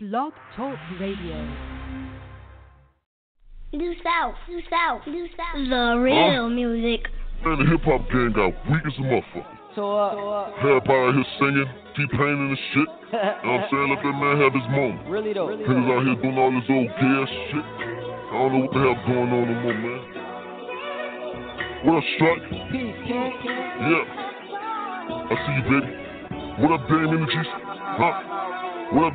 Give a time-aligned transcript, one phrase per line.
[0.00, 1.42] Blog Talk Radio.
[3.72, 5.56] New South, New South, New South.
[5.68, 7.10] The real music.
[7.44, 9.58] Man, the hip hop game got weak as a motherfucker.
[9.74, 11.66] So, uh, Everybody out here singing,
[11.98, 12.86] T-Pain and the shit.
[12.86, 13.88] You know what I'm saying?
[13.90, 15.02] Let that man have his moment.
[15.10, 15.50] really though.
[15.50, 17.66] Niggas out here doing all this old gay ass shit.
[17.66, 19.98] I don't know what the hell going on no more, man.
[21.90, 22.46] What up, Strike?
[22.70, 24.06] Peace, Yeah.
[25.26, 25.90] I see you, baby.
[26.62, 27.50] What up, Dame Energies?
[27.98, 28.37] Huh?
[28.90, 29.12] Up,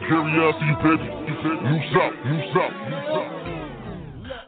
[0.59, 1.03] see you, baby.
[1.03, 1.35] You
[1.93, 3.42] South, New South, New South.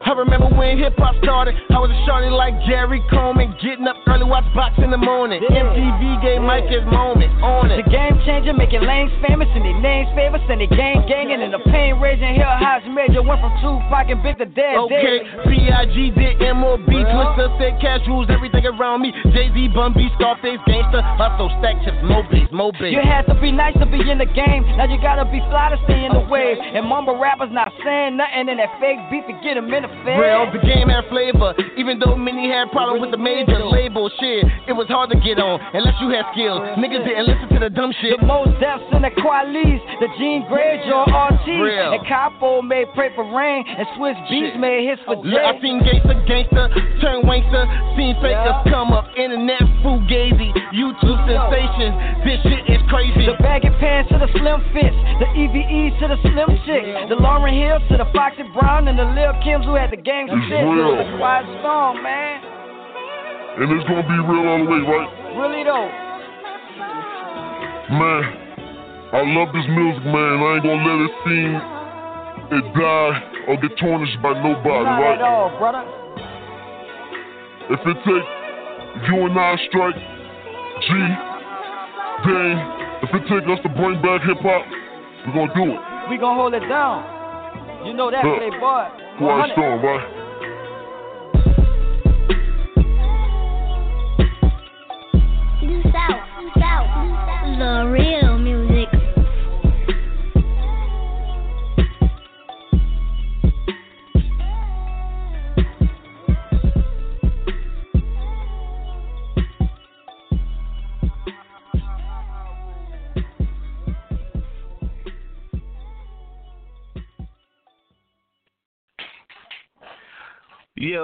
[0.06, 1.58] I remember when hip hop started.
[1.66, 5.42] I was a shorty like Gary Coleman, getting up early, watch box in the morning.
[5.42, 5.66] Yeah.
[5.66, 7.82] MTV gave Mike his moment on it.
[7.82, 11.50] The game changer, making lanes famous and their names famous and they gang ganging and
[11.50, 12.38] the pain raging.
[12.38, 14.78] Hell, House Major went from Tupac and Big to Dead.
[14.86, 15.26] Okay.
[15.42, 16.14] B.I.G.
[16.14, 16.86] did M.O.B.
[16.86, 19.10] Twister said cash rules everything around me.
[19.34, 22.94] Jay-Z, Bun B, Scarface, Gangsta, Hustle, Stack Chips, Mobies, Mobies.
[22.94, 24.62] You had to be nice to be in the game.
[24.78, 26.62] Now you gotta be fly to stay in the wave.
[26.62, 29.95] And mumble rappers not saying nothing in that fake beat to get them in the.
[30.04, 31.54] Real, the game had flavor.
[31.76, 35.38] Even though many had problems with the major label shit, it was hard to get
[35.38, 36.60] on unless you had skills.
[36.78, 38.20] Niggas didn't listen to the dumb shit.
[38.20, 43.24] The most deaths in the Qualis, the Gene Greyjoy RT, and Capo made Pray for
[43.24, 46.68] Rain, and Swizz Beatz made hits for Look, I seen gangster, gangster,
[47.02, 47.64] turn wankster,
[47.96, 51.94] seen fakers come up, internet fugazi, YouTube sensations.
[52.22, 53.26] This shit is crazy.
[53.26, 57.54] The baggy pants to the slim fits, the EVE to the slim chick, the Lauryn
[57.54, 60.64] Hill to the Foxy Brown, and the Lil Kims who had the gang It's shit.
[60.64, 60.96] real.
[60.96, 62.42] The Quiet Storm, man.
[63.58, 65.10] And it's gonna be real all the way, right?
[65.40, 65.88] Really though.
[67.86, 68.22] Man,
[69.14, 70.42] I love this music, man.
[70.42, 71.52] I ain't gonna let it seem
[72.58, 73.14] it die
[73.48, 75.18] or get tarnished by nobody, Not right?
[75.18, 75.84] at all, brother.
[77.70, 78.28] If it take
[79.08, 80.88] you and I strike, G,
[82.26, 82.58] Dane,
[83.02, 84.62] if it take us to bring back hip hop,
[85.26, 85.80] we're gonna do it.
[86.10, 87.02] We gonna hold it down.
[87.86, 89.05] You know that, Look, playboy.
[89.18, 90.12] Quiet storm, right?
[95.62, 98.05] New South, New South, New South.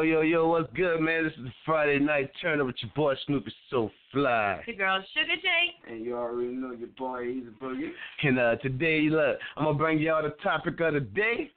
[0.02, 1.22] Yo, yo, yo, what's good, man?
[1.22, 4.60] This is the Friday night turn up with your boy Snoopy So Fly.
[4.66, 5.92] The girl Sugar J.
[5.92, 7.90] And you already know your boy he's a Boogie.
[8.24, 11.52] And uh, today, look, I'm going to bring y'all the topic of the day.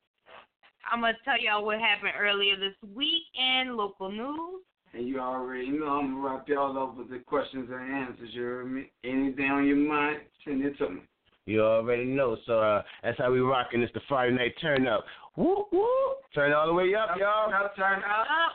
[0.91, 4.61] I'm gonna tell y'all what happened earlier this week in local news.
[4.93, 8.29] And you already know I'm gonna wrap y'all up with the questions and answers.
[8.31, 8.91] You heard me?
[9.03, 11.01] Anything on your mind, send it to me.
[11.47, 12.37] You already know.
[12.45, 13.81] So uh, that's how we rocking.
[13.81, 15.05] It's the Friday night turn up.
[15.37, 15.87] Woo, woo.
[16.33, 17.49] Turn all the way up, y'all.
[17.49, 18.53] Now turn up.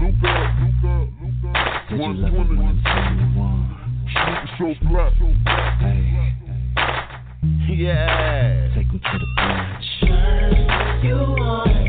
[0.00, 1.52] Luca, Luca, Luca,
[1.96, 2.56] 120,
[4.16, 5.08] Snoopy so fly.
[7.70, 8.74] Yeah.
[8.74, 9.88] Take me to the bridge.
[11.04, 11.87] You want,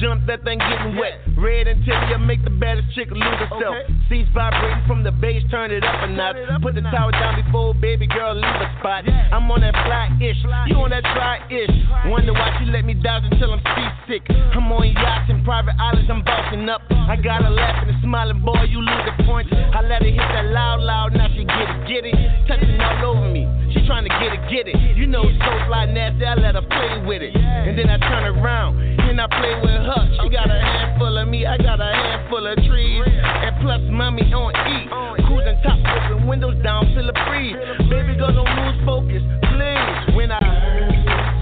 [0.00, 1.20] jump, that thing getting wet.
[1.36, 3.76] Red interior make the baddest chick lose herself.
[4.08, 6.36] Seats vibrating from the bass, turn it up a notch.
[6.64, 9.04] Put the tower down before baby girl leave a spot.
[9.08, 11.70] I'm on that fly ish, you on that try ish.
[12.08, 14.24] Wonder why she let me down until I'm seasick.
[14.30, 16.82] I'm on yachts and private islands, I'm bossing up.
[16.90, 19.52] I got her laughing and smiling, boy, you lose the point.
[19.52, 22.16] I let her hit that loud, loud, now she get it, get it.
[22.48, 23.44] Touching all over me,
[23.90, 24.96] trying to get it, get it.
[24.96, 27.34] You know, so fly nasty, I let her play with it.
[27.34, 30.02] And then I turn around and I play with her.
[30.22, 33.02] She got a handful of me, I got a handful of trees.
[33.02, 34.86] And plus, mommy on E.
[35.26, 37.58] Cruising top, open windows down, feel the breeze.
[37.90, 40.14] Baby girl, don't lose focus, please.
[40.14, 40.38] When I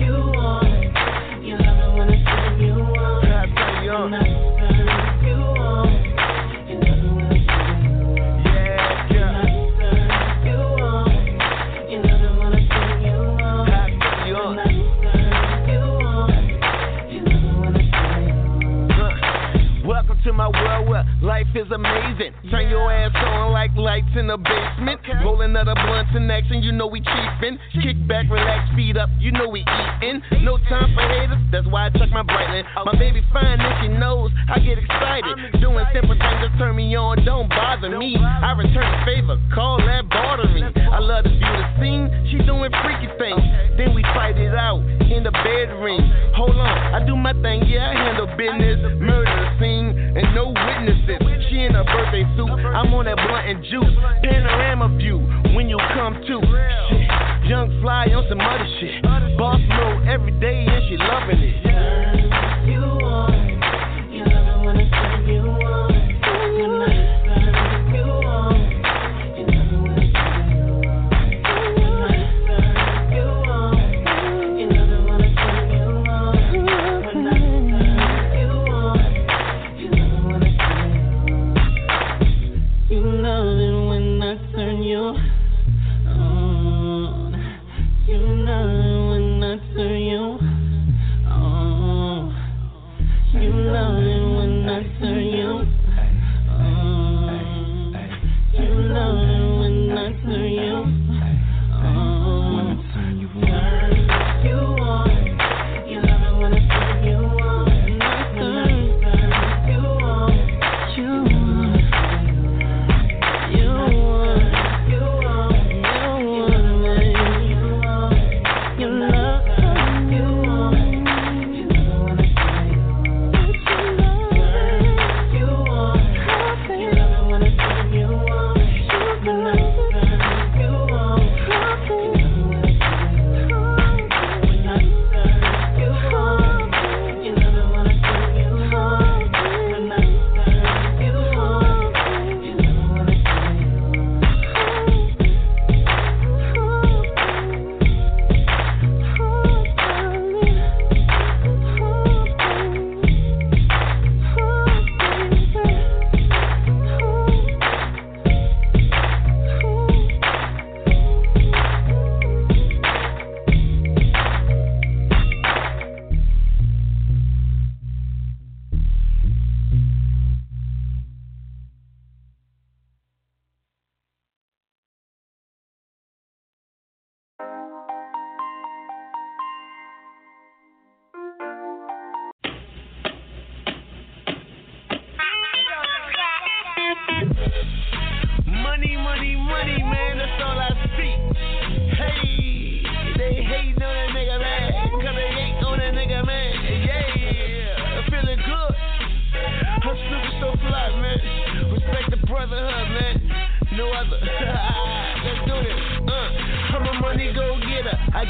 [0.01, 0.88] you want,
[21.49, 22.33] life is amazing.
[22.51, 24.58] Turn your ass on like lights in the basement.
[24.79, 27.59] Rolling other blunts in action, you know we cheapin'.
[27.83, 30.23] Kick back, relax, feet up, you know we eatin'.
[30.45, 32.65] No time for haters, that's why I check my brightness.
[32.87, 35.35] My baby fine and she knows I get excited.
[35.61, 38.17] Doing simple things that turn me on, don't bother me.
[38.17, 40.71] I return the favor, call that bartering.
[40.79, 43.43] I love to view the scene, she doing freaky things.
[43.77, 44.79] Then we fight it out
[45.11, 46.07] in the bedroom.
[46.39, 48.79] Hold on, I do my thing, yeah, I handle business.
[49.03, 51.19] Murder scene and no witnesses.
[51.51, 53.97] She in her birthday suit, I'm on that blunt and juice.
[54.69, 55.19] Panorama view
[55.57, 56.41] when you come to.
[56.91, 59.03] Shit, young fly on some other shit.
[59.39, 62.69] Boss mode every day and she loving it.
[62.69, 63.38] You want,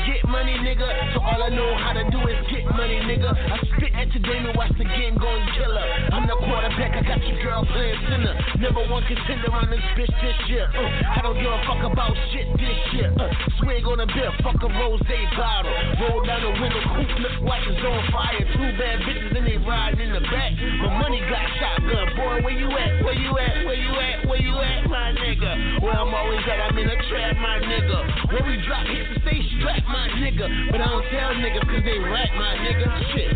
[0.06, 0.87] get money, nigga.
[1.14, 3.26] So all I know how to do is get money, nigga.
[3.26, 5.88] I spit entertainment, watch the game go and kill her.
[6.14, 8.35] I'm the quarterback, I got your girl playing center.
[8.62, 10.70] Never one contender on this bitch this year.
[10.70, 13.11] Uh, I don't give a fuck about shit this year.
[13.19, 13.26] Uh,
[13.58, 15.02] swing on a beer, fuck a rose
[15.35, 15.75] bottle.
[16.06, 18.44] Roll down the window, coupe look like it's on fire.
[18.55, 20.55] Two bad bitches and they riding in the back.
[20.87, 22.46] My money got shotgun, boy.
[22.46, 23.02] Where you at?
[23.02, 23.67] Where you at?
[23.67, 24.17] Where you at?
[24.31, 25.82] Where you at, my nigga?
[25.82, 27.99] Where I'm always at, I'm in a trap, my nigga.
[28.31, 30.27] When we drop hits, stay strapped, my nigga.
[30.28, 32.84] But I don't tell niggas cause they rat, my nigga.
[33.16, 33.32] Shit.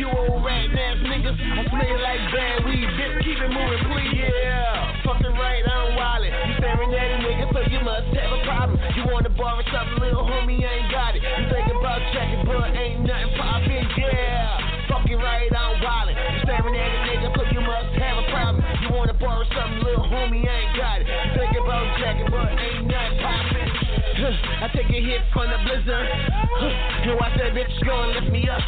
[0.00, 2.88] You old rat ass niggas, I smell like bad weed.
[2.96, 4.16] Bitch, keep it moving, please.
[4.16, 5.04] Yeah.
[5.04, 6.32] Fucking right, I'm wildin'.
[6.32, 8.80] You staring at a nigga, so you must have a problem.
[8.96, 11.20] You wanna borrow something, little homie, I ain't got it.
[11.20, 14.88] You think about checking, but ain't nothing poppin', yeah.
[14.88, 16.16] Fucking right, I'm wildin'.
[16.16, 18.64] You staring at a nigga, so you must have a problem.
[18.80, 21.06] You wanna borrow something, little homie, I ain't got it.
[21.12, 23.81] You think about jacking, but ain't nothing poppin'.
[24.24, 26.06] I take a hit from the blizzard.
[26.06, 28.62] And watch that bitch go and lift me up.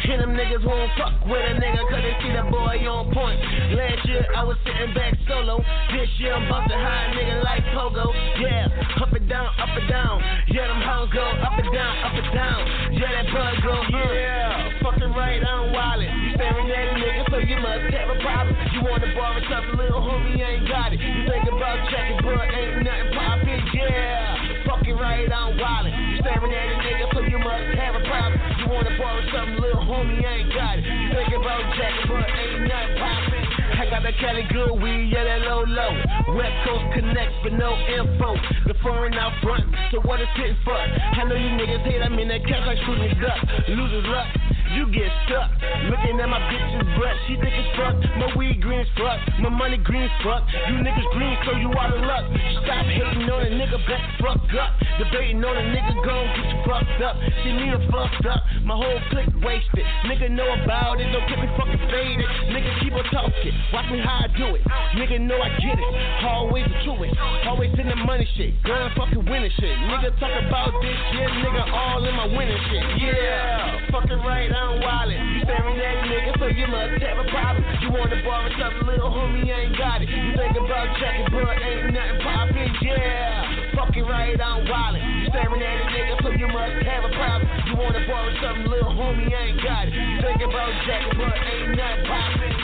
[0.00, 3.38] And them niggas won't fuck with a nigga cause they see the boy on point.
[3.76, 5.60] Last year I was sitting back solo.
[5.92, 8.08] This year I'm bustin' high nigga like Pogo.
[8.40, 8.66] Yeah,
[8.98, 10.16] up and down, up and down.
[10.48, 12.60] Yeah, them hoes go up and down, up and down.
[12.96, 14.10] Yeah, that blood go, uh.
[14.10, 16.10] Yeah, fucking right, I'm wildin'.
[16.10, 18.56] You staring at a nigga, so you must have a problem.
[18.74, 20.98] You wanna borrow something, little homie, ain't got it.
[20.98, 24.64] You think about checking, but ain't nothing poppin', yeah.
[24.66, 25.94] Fucking right, I'm wildin'.
[25.94, 28.38] You staring at a nigga, so must have a problem.
[28.58, 30.84] You wanna borrow something, little homie, I ain't got it.
[30.86, 33.44] You think about checking, but ain't nothing poppin'.
[33.80, 35.92] I got that Cali good weed, yeah, that low low.
[36.36, 38.36] West Coast connects, but no info.
[38.66, 40.74] The foreign out front, so what is it for?
[40.74, 43.40] I know you niggas hate, I'm in that cash like shooting duck.
[43.68, 44.39] Losers luck.
[44.74, 45.50] You get stuck.
[45.90, 47.96] Looking at my bitch's butt, she think it's fuck.
[48.18, 50.44] My weed green as fuck, my money green as fuck.
[50.68, 52.24] You niggas green, so you out of luck.
[52.62, 54.72] Stop hating on a nigga, back fuck up.
[54.98, 57.16] Debating on a nigga, gon' get you fucked up.
[57.42, 59.84] See me a fucked up, my whole clique wasted.
[60.06, 62.28] Nigga know about it, don't get me fucking faded.
[62.52, 64.62] Nigga keep on talking, watch me how I do it.
[64.94, 65.90] Nigga know I get it,
[66.24, 67.16] always the truest.
[67.46, 69.76] Always in the money shit, girl, fucking winning shit.
[69.88, 72.84] Nigga talk about this shit, nigga all in my winning shit.
[73.00, 75.40] Yeah, fucking right, I'm wildin'.
[75.48, 77.64] Staring at a nigga, so you must have a problem.
[77.80, 80.08] You wanna borrow something, little homie, ain't got it.
[80.08, 83.72] You think about checking, but ain't nothing poppin', yeah.
[83.74, 85.32] Fucking right, I'm wildin'.
[85.32, 87.48] Staring at a nigga, so you must have a problem.
[87.72, 89.94] You wanna borrow something, little homie, ain't got it.
[89.96, 92.60] You think about checking, but ain't nothing poppin'.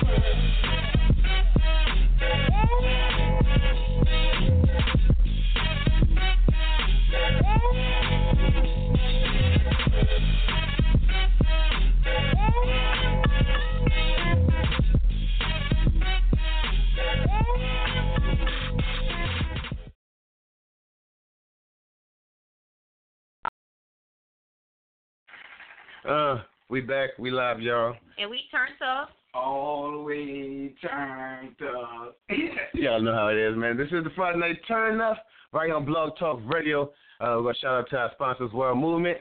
[26.09, 26.39] Uh,
[26.71, 27.11] we back.
[27.19, 27.97] We live, y'all.
[28.19, 29.09] And we turned up.
[29.35, 32.17] All the way turned up.
[32.75, 33.77] Y'all know how it is, man.
[33.77, 35.17] This is the Friday Night Turn Up
[35.53, 36.85] right on Blog Talk Radio.
[37.21, 39.19] Uh, we're gonna shout out to our sponsors, World Movement,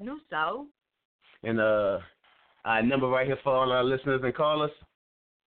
[0.00, 0.66] New so.
[1.42, 1.98] and uh,
[2.64, 4.72] our number right here for all our listeners and callers.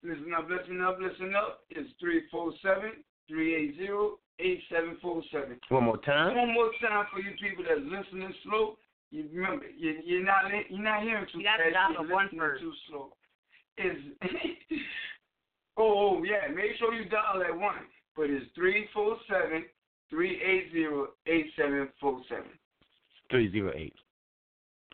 [0.02, 1.60] Listen up, listen up, listen up.
[1.70, 5.58] It's 347 380 8747.
[5.70, 6.36] One more time.
[6.36, 8.76] One more time for you people that's listening slow.
[9.11, 11.75] You remember, you, you're not you're not hearing too You gotta fast.
[11.75, 13.12] dial You're the one listening too slow.
[13.78, 13.96] Is
[15.76, 17.87] oh, oh yeah, make sure you dial that one.
[18.16, 19.64] But it's three four seven
[20.11, 22.50] three eight zero eight seven four seven.
[23.30, 23.94] Three zero eight.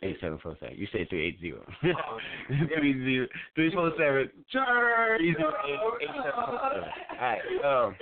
[0.03, 0.77] Eight seven four seven.
[0.79, 1.61] You said three eight zero.
[1.85, 2.19] Oh,
[2.79, 5.19] three zero three four seven Turn.
[5.19, 6.89] three zero eight eight seven four seven.
[7.11, 7.87] All right.
[7.87, 7.97] Um.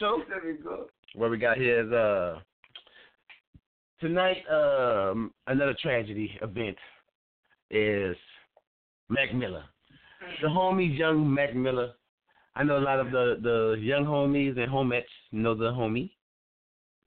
[0.00, 0.86] So There we go.
[1.14, 2.40] what we got here is uh
[4.00, 6.76] tonight um another tragedy event
[7.70, 8.16] is
[9.08, 9.64] Mac Miller.
[10.42, 11.92] The homies young Mac Miller.
[12.54, 16.10] I know a lot of the the young homies and homettes know the homie.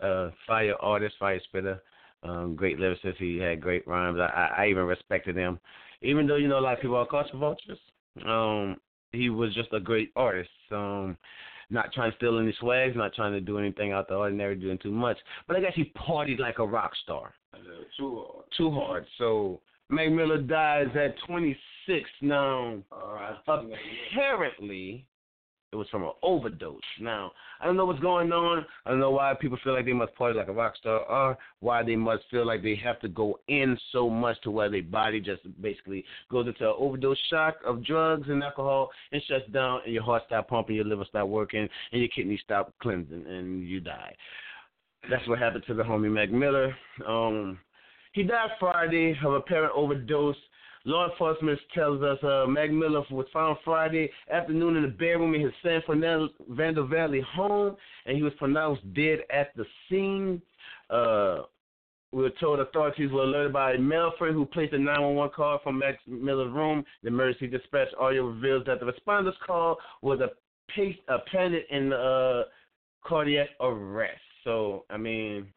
[0.02, 1.82] Uh fire artist, fire spitter,
[2.24, 4.20] um, great lyricist, he had great rhymes.
[4.20, 5.60] I, I I even respected him.
[6.02, 7.78] Even though, you know, a lot of people are culture vultures.
[8.26, 8.78] Um,
[9.12, 10.50] he was just a great artist.
[10.72, 11.18] Um
[11.72, 14.78] not trying to steal any swags, not trying to do anything out the ordinary, doing
[14.78, 15.18] too much.
[15.48, 17.34] But I guess he partied like a rock star.
[17.98, 18.46] Too hard.
[18.58, 19.06] Too hard.
[19.18, 22.78] So Mac Miller dies at 26 now.
[22.92, 23.36] All right.
[24.12, 25.06] Apparently,
[25.72, 26.82] it was from an overdose.
[27.00, 28.66] Now, I don't know what's going on.
[28.86, 31.38] I don't know why people feel like they must party like a rock star or
[31.62, 34.84] why they must feel like they have to go in so much to where their
[34.84, 39.80] body just basically goes into an overdose shock of drugs and alcohol and shuts down
[39.86, 43.66] and your heart stop pumping, your liver stop working, and your kidneys stop cleansing and
[43.68, 44.14] you die.
[45.10, 46.76] That's what happened to the homie Mac Miller.
[47.08, 47.60] Um,
[48.14, 50.36] he died Friday of apparent overdose.
[50.86, 55.42] Law enforcement tells us uh, Mac Miller was found Friday afternoon in the bedroom in
[55.42, 60.42] his San Fernando Valley home, and he was pronounced dead at the scene.
[60.90, 61.44] Uh,
[62.12, 66.00] we were told authorities were alerted by male who placed a 911 call from Mac
[66.08, 66.84] Miller's room.
[67.04, 70.30] The emergency dispatch audio reveals that the responder's call was a,
[70.76, 72.44] pace, a panic in uh,
[73.06, 74.20] cardiac arrest.
[74.44, 75.48] So, I mean,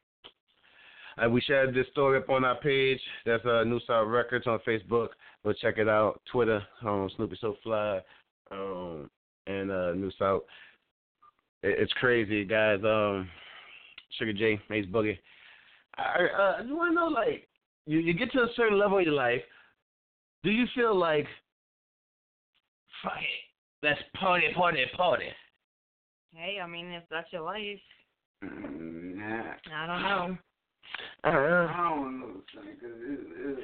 [1.23, 3.01] uh, we shared this story up on our page.
[3.27, 5.09] That's uh, New South Records on Facebook.
[5.45, 6.21] Go check it out.
[6.31, 8.01] Twitter, um, Snoopy SoFly,
[8.51, 9.11] um,
[9.47, 10.43] and uh, New South.
[11.63, 12.81] It, it's crazy, guys.
[12.85, 13.29] Um,
[14.19, 15.19] Sugar J, Ace Boogie.
[15.97, 17.49] I, uh, I just want to know, like,
[17.87, 19.43] you, you get to a certain level in your life.
[20.43, 21.27] Do you feel like,
[23.03, 25.27] fuck it, let's party, party, party?
[26.35, 27.79] Hey, I mean, if that's your life,
[28.45, 29.55] Mm, Nah.
[29.73, 30.39] I don't know.
[31.25, 31.71] I don't know.
[31.73, 33.21] I don't know, son, 'cause it,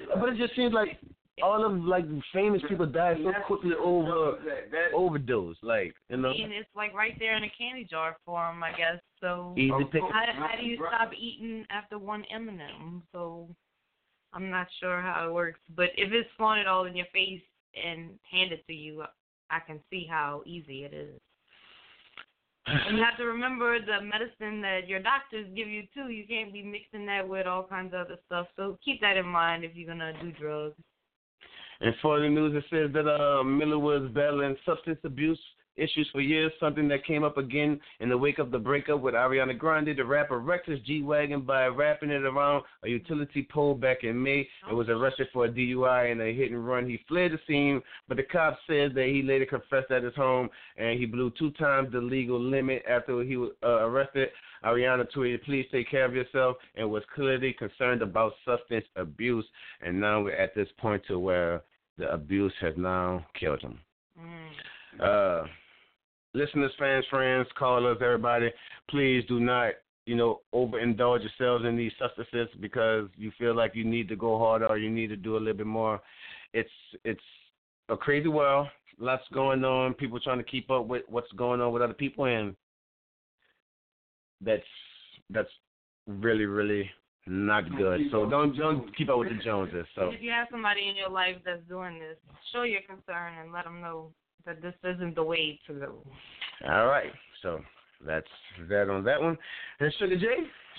[0.09, 0.99] it, But it just seems like
[1.43, 5.57] all of like famous people die so quickly over that, that, overdose.
[5.63, 8.73] Like you know, And it's like right there in a candy jar for him, I
[8.73, 9.01] guess.
[9.21, 10.03] So easy pick.
[10.03, 13.03] how how do you stop eating after one M&M?
[13.13, 13.49] So
[14.33, 17.43] I'm not sure how it works, but if it's flaunted all in your face
[17.75, 19.05] and handed to you,
[19.51, 21.21] I can see how easy it is.
[22.67, 26.09] And you have to remember the medicine that your doctors give you too.
[26.09, 28.47] You can't be mixing that with all kinds of other stuff.
[28.57, 30.77] So keep that in mind if you're gonna do drugs.
[31.81, 35.41] And for the news, it says that uh, Miller was battling substance abuse
[35.77, 39.15] issues for years, something that came up again in the wake of the breakup with
[39.15, 39.97] Ariana Grande.
[39.97, 44.23] The rapper wrecked his G Wagon by wrapping it around a utility pole back in
[44.23, 46.89] May and was arrested for a DUI and a hit and run.
[46.89, 50.49] He fled the scene, but the cops said that he later confessed at his home
[50.77, 54.29] and he blew two times the legal limit after he was uh, arrested.
[54.65, 59.47] Ariana tweeted, "Please take care of yourself," and was clearly concerned about substance abuse.
[59.81, 61.63] And now we're at this point to where
[61.97, 63.79] the abuse has now killed him.
[64.99, 65.45] Uh,
[66.35, 68.51] listeners, fans, friends, callers, everybody,
[68.89, 69.73] please do not,
[70.07, 74.39] you know, overindulge yourselves in these substances because you feel like you need to go
[74.39, 76.01] harder or you need to do a little bit more.
[76.53, 76.71] It's
[77.05, 77.21] it's
[77.89, 78.69] a crazy world.
[78.99, 79.95] Lots going on.
[79.95, 82.55] People trying to keep up with what's going on with other people, and
[84.41, 84.63] that's
[85.31, 85.51] that's
[86.07, 86.91] really really
[87.27, 88.01] not good.
[88.11, 89.87] So don't don't keep up with the Joneses.
[89.95, 92.17] So If you have somebody in your life that's doing this,
[92.53, 94.11] show your concern and let them know
[94.47, 96.03] that this isn't the way to go.
[96.69, 97.11] All right.
[97.43, 97.61] So
[98.07, 98.27] that's
[98.69, 99.37] that on that one.
[99.81, 100.27] And Sugar J.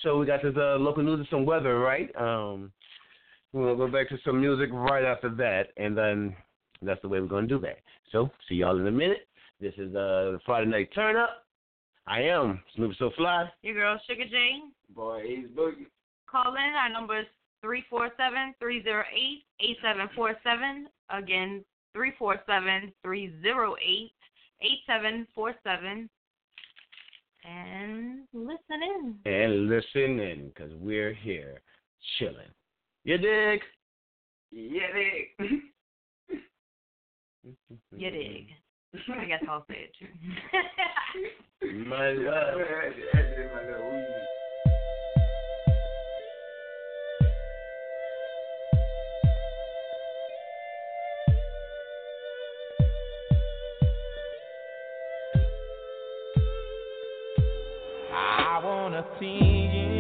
[0.04, 2.10] So we got this uh, local news and some weather, right?
[2.16, 2.72] Um,
[3.54, 6.36] we'll go back to some music right after that, and then
[6.82, 7.80] that's the way we're gonna do that.
[8.12, 9.28] So see y'all in a minute.
[9.60, 11.46] This is uh, the Friday night turn up.
[12.08, 13.50] I am Snoop SoFly.
[13.62, 14.62] Your girl Sugar J.
[14.96, 15.86] Boy, he's boogie.
[16.30, 16.74] Call in.
[16.76, 17.28] Our number is
[17.62, 20.88] three four seven three zero eight eight seven four seven.
[21.10, 24.12] Again, three four seven three zero eight
[24.62, 26.10] eight seven four seven.
[27.44, 29.16] And listen in.
[29.26, 31.62] And listen in, because we're here
[32.20, 32.52] chilling.
[33.04, 33.62] You dig?
[34.52, 35.46] Yeah, they.
[37.98, 38.48] You dig.
[39.18, 40.08] I guess I'll say it too.
[41.86, 42.58] My love.
[59.22, 59.91] Wanna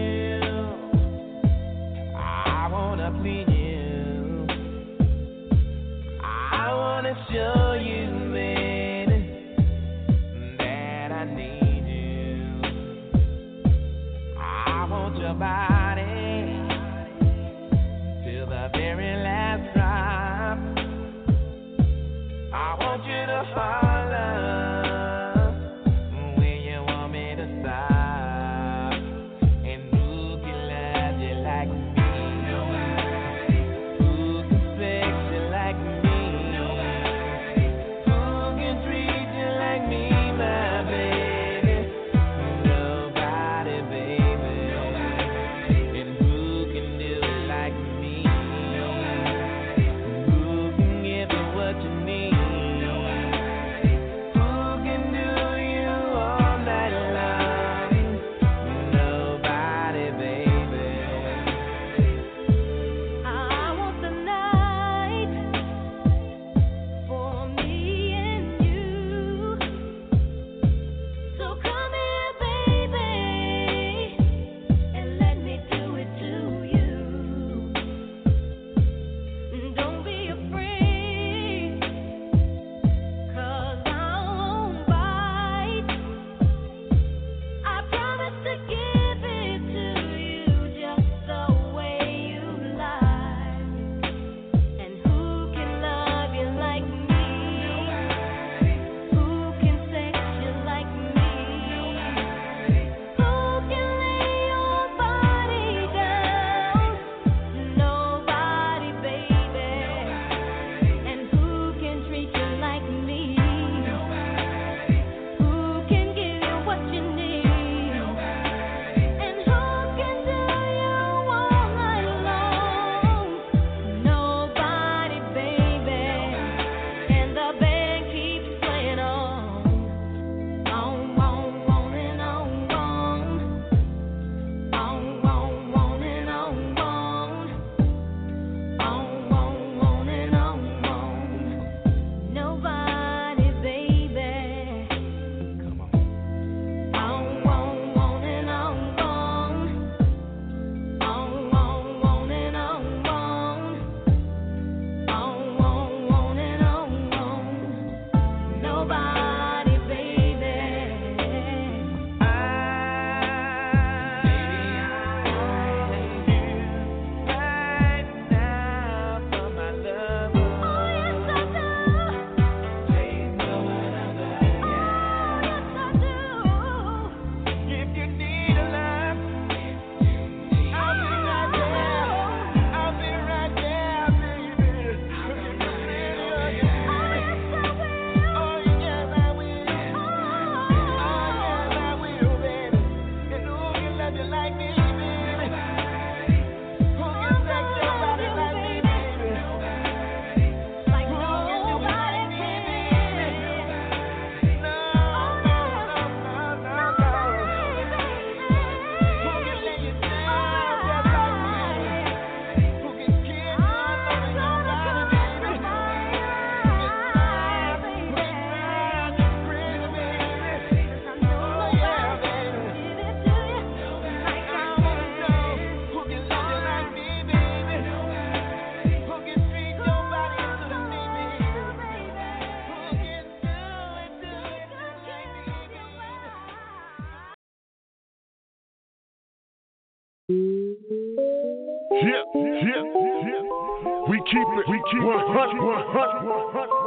[245.49, 246.81] it 100, 100, 100.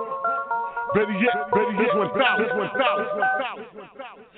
[0.94, 3.08] Better yet, better yet, this one thousand, this one thousand.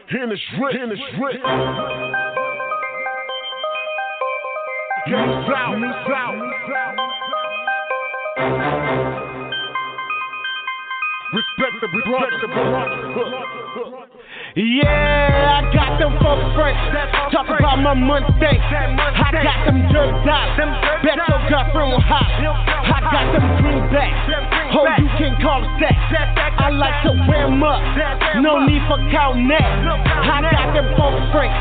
[0.08, 1.40] In the strip, in the strip.
[5.06, 5.76] Yeah, south,
[6.08, 6.40] south.
[11.36, 14.15] Respect the respect the brother.
[14.56, 16.80] Yeah, I got them folks French.
[17.28, 18.56] Talk about my money thing.
[18.56, 20.56] I got them dirt dollars.
[21.04, 22.24] Bet your girlfriend will hop.
[22.24, 24.16] I got them greenbacks.
[24.72, 25.92] Oh, you can call it that.
[26.56, 27.84] I like to wear them up.
[28.40, 29.52] No need for counting.
[29.52, 31.52] I got them folks French.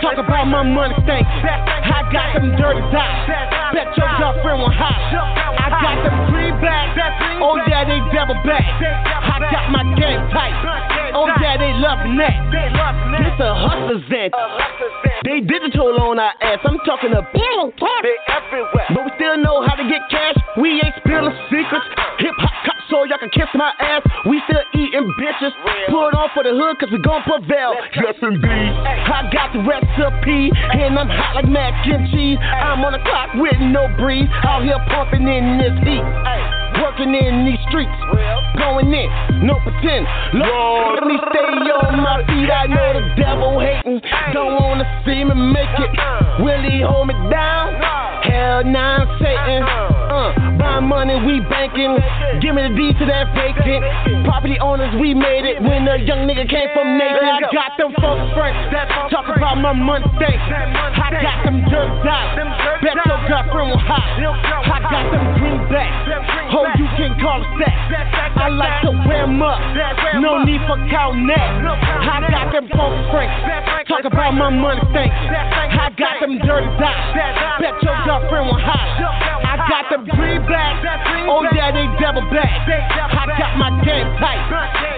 [0.00, 1.28] Talk about my money thing.
[1.28, 3.28] I got them dirty dollars.
[3.76, 4.96] Bet your girlfriend will hop.
[4.96, 6.96] I got them greenbacks.
[7.44, 8.64] Oh, yeah, they double back.
[9.38, 10.50] I got my game tight.
[11.14, 12.50] Oh, yeah, they love that.
[12.50, 14.34] This a hustler's end.
[15.22, 16.58] They digital on our ass.
[16.66, 18.90] I'm talking a bill They everywhere.
[18.90, 20.34] But we still know how to get cash.
[20.58, 21.86] We ain't spilling secrets.
[21.86, 22.18] Uh-huh.
[22.18, 24.02] Hip hop cop, so y'all can kiss my ass.
[24.26, 25.52] We still eating bitches.
[25.88, 27.76] Put on for the hood, cause we gon' prevail.
[27.94, 28.72] Yes, indeed.
[29.08, 32.38] I got the recipe, and I'm hot like mac and cheese.
[32.40, 34.28] I'm on the clock with no breeze.
[34.44, 36.04] Out here pumping in this heat.
[36.82, 37.94] Working in these streets.
[38.56, 39.08] Going in,
[39.46, 40.06] no pretend.
[40.34, 42.50] Lord, let me stay on my feet.
[42.50, 44.00] I know the devil hating.
[44.32, 45.90] Don't wanna see me make it.
[46.42, 47.74] Will he hold me down?
[48.22, 49.97] Hell nah, Satan.
[50.18, 51.94] Uh, buy money, we banking.
[52.42, 53.86] Give me the D to that vacant.
[54.26, 55.62] Property owners, we made it.
[55.62, 58.58] When a young nigga came from Nathan, I got them folks French.
[59.14, 60.34] Talk about my money thing.
[60.34, 62.34] I got them dirt dollars.
[62.82, 64.02] Bet your girlfriend will hop.
[64.02, 66.10] I got them greenbacks.
[66.50, 67.78] Oh, you can call that.
[68.42, 69.54] I like to wear them up.
[70.18, 71.62] No need for counting that.
[71.62, 73.30] I got them folks French.
[73.86, 75.14] Talk about my money thing.
[75.14, 77.06] I got them dirty dollars.
[77.62, 78.82] Bet your girlfriend will hop.
[79.48, 80.84] I got them greenbacks.
[81.28, 82.68] Oh, yeah, they double back.
[82.68, 84.42] I got my game tight.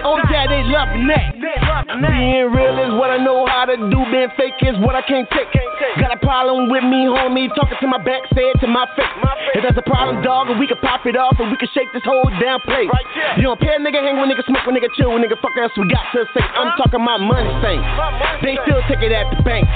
[0.03, 1.60] Oh, yeah, they loving that.
[1.99, 3.99] Being real is what I know how to do.
[4.11, 5.51] Being fake is what I can't take.
[5.99, 7.51] Got a problem with me, homie.
[7.51, 9.11] Talking to my back, say it to my face.
[9.57, 11.91] If that's a problem, dog, and we can pop it off and we can shake
[11.91, 12.87] this whole damn place.
[13.35, 15.51] You don't pay a nigga, hang with nigga, smoke with nigga, chill with nigga, fuck
[15.59, 16.39] else we got to say.
[16.39, 17.83] I'm talking my money thing.
[18.39, 19.67] They still take it at the bank.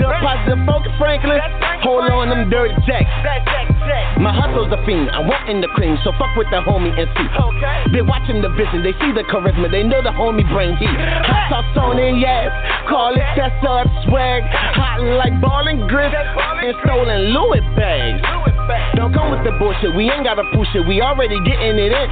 [0.00, 1.36] The positive focus, Franklin.
[1.84, 3.10] Hold on, them dirty jacks.
[4.16, 5.12] My hustle's a fiend.
[5.12, 7.28] I want in the cream, so fuck with the homie and see.
[7.28, 7.76] Okay.
[7.92, 10.92] They watching the vision, they see the charisma, they know the homie brain heat.
[11.50, 12.50] It, yes.
[12.88, 13.26] Call it
[13.66, 14.42] up swag.
[14.78, 18.59] Hot like ball and grip and stolen Louis bags.
[18.96, 22.06] Don't come with the bullshit, we ain't gotta push it, we already getting it in.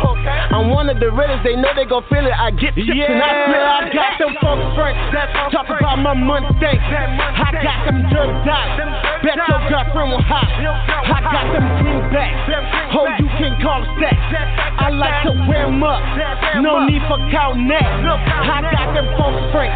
[0.55, 2.35] I'm one of the realest, they know they gon' feel it.
[2.35, 4.99] I get chips and I feel I got them folks French.
[5.53, 6.79] Talk about my money thing.
[6.79, 8.81] I got them dirt dollars.
[9.23, 10.47] Bet your girlfriend will hop.
[10.49, 12.49] I got them greenbacks.
[12.95, 14.17] Oh, you can call that.
[14.79, 16.01] I like to wear them up.
[16.63, 17.85] No need for counting that.
[17.85, 19.75] I got them folks French.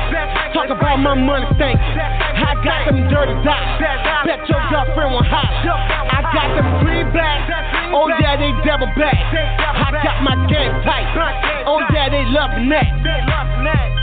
[0.54, 1.76] Talk about my money thing.
[1.76, 3.78] I got them dirty dollars.
[4.24, 5.50] Bet your girlfriend will hop.
[6.12, 7.50] I got them greenbacks.
[7.92, 9.14] Oh, yeah, they double back.
[9.14, 11.06] I got my game tight.
[11.66, 14.01] Oh, yeah, they loving that.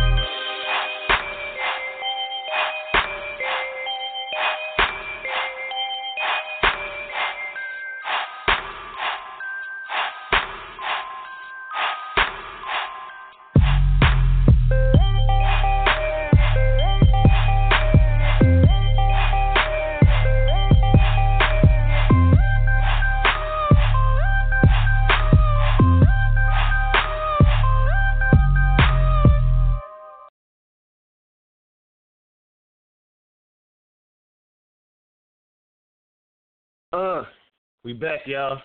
[37.84, 38.62] We back, y'all.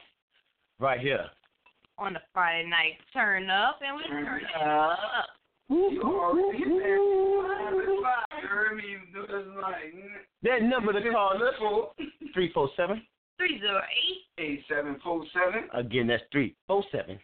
[0.81, 1.24] Right here.
[1.98, 4.98] On a Friday night turn up, and we turn up.
[5.70, 8.40] You already that.
[8.42, 9.94] You heard me do this like
[10.42, 11.55] That number to call us,
[12.35, 13.03] 347.
[13.37, 17.18] Three zero eight eight seven four seven Again, that's 347.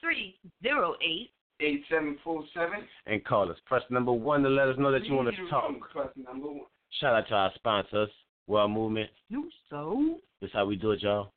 [0.00, 1.30] three zero eight.
[1.60, 2.80] eight seven four seven.
[3.06, 3.58] And call us.
[3.66, 5.70] Press number one to let us know that you want to talk.
[5.92, 6.60] Press number one.
[7.00, 8.10] Shout out to our sponsors,
[8.48, 9.10] World Movement.
[9.28, 10.18] You so?
[10.44, 11.32] This how we do it, y'all.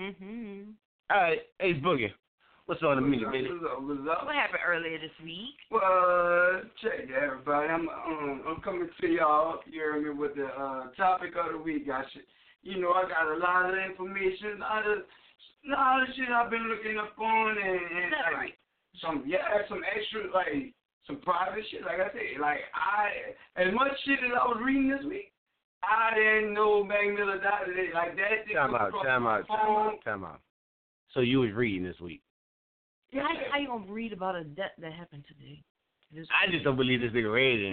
[0.00, 0.76] Mhm.
[1.10, 2.10] All right, Ace Boogie.
[2.64, 3.52] What's on the menu, baby?
[3.52, 3.82] What's up?
[3.82, 4.24] What's up?
[4.24, 5.60] What happened earlier this week?
[5.70, 7.68] Well, check it, everybody.
[7.68, 9.60] I'm um, I'm coming to y'all.
[9.66, 11.90] You heard me with the uh, topic of the week.
[11.92, 12.22] I should,
[12.62, 14.98] you know, I got a lot of information, a lot of,
[15.68, 18.54] lot of shit I've been looking up on, and, and like, right.
[19.02, 20.72] some yeah, some extra like
[21.06, 21.82] some private shit.
[21.82, 25.30] Like I said, like I as much shit as I was reading this week,
[25.82, 27.90] I didn't know Mac Miller died today.
[27.92, 28.46] Like that.
[28.46, 30.40] shit Time out, time out, time out, time out.
[31.14, 32.22] So you was reading this week.
[33.12, 35.62] Yeah, how, how you gonna read about a death that happened today?
[36.12, 37.72] This I just don't believe this nigga reading.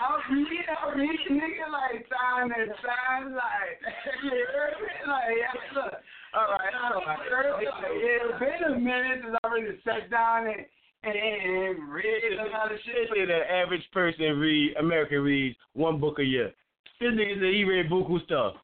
[0.00, 3.78] I read, I read, nigga, like time and time, like,
[4.22, 4.94] you heard me?
[5.06, 5.92] Like, yeah, look.
[6.32, 7.18] All right, all right.
[7.60, 10.64] Yeah, it's been a minute since I really sat down and,
[11.02, 13.10] and, and read a lot of shit.
[13.12, 16.52] Say that average person read American reads one book a year.
[17.00, 18.54] This nigga said he read buku stuff.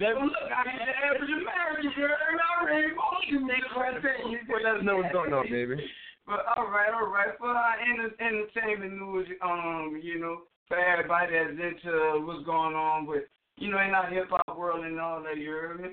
[0.00, 2.40] That, Well, look, I ain't the average American, you heard me?
[2.40, 4.28] I read most of niggas right there.
[4.28, 5.76] You well, let us know what's going on, baby.
[6.28, 7.32] But all right, all right.
[7.38, 13.06] For our enter- entertainment news, um, you know, for everybody that's into what's going on
[13.06, 13.24] with,
[13.56, 15.88] you know, in our hip hop world and all that, you heard me?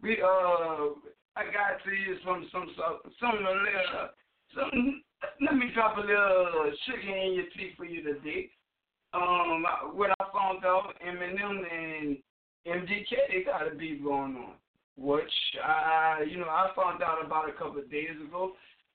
[0.00, 0.94] We uh,
[1.34, 4.08] I got to you some some some some a little
[4.54, 5.02] some.
[5.42, 8.48] Let me drop a little sugar in your teeth for you today.
[9.12, 10.24] Um, what I
[10.64, 12.16] out, Eminem and
[12.66, 14.54] MGK they got a beef going on,
[14.96, 15.32] which
[15.64, 18.52] I, you know, I found out about a couple of days ago.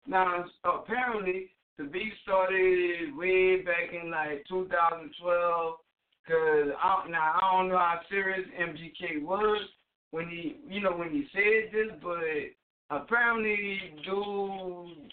[0.07, 5.75] Now, apparently, the beef started way back in like 2012.
[6.25, 9.61] Cause I, now I don't know how serious MGK was
[10.11, 15.11] when he, you know, when he said this, but apparently, dude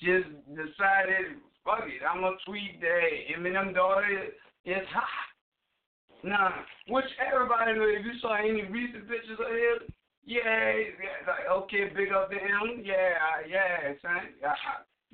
[0.00, 4.30] just decided, fuck it, I'm gonna tweet that Eminem daughter
[4.64, 5.27] is hot.
[6.24, 6.52] Now,
[6.88, 11.90] which everybody know, if you saw any recent pictures of him, yeah, yeah, like okay,
[11.94, 14.52] big up to him, yeah, yeah, son, yeah,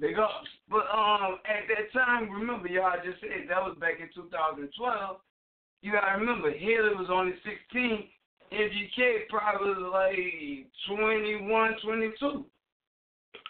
[0.01, 0.43] big up.
[0.69, 5.17] But um, at that time, remember y'all just said that was back in 2012.
[5.83, 8.09] You gotta remember, Hailie was only 16.
[8.53, 12.45] MGK probably was like 21, 22.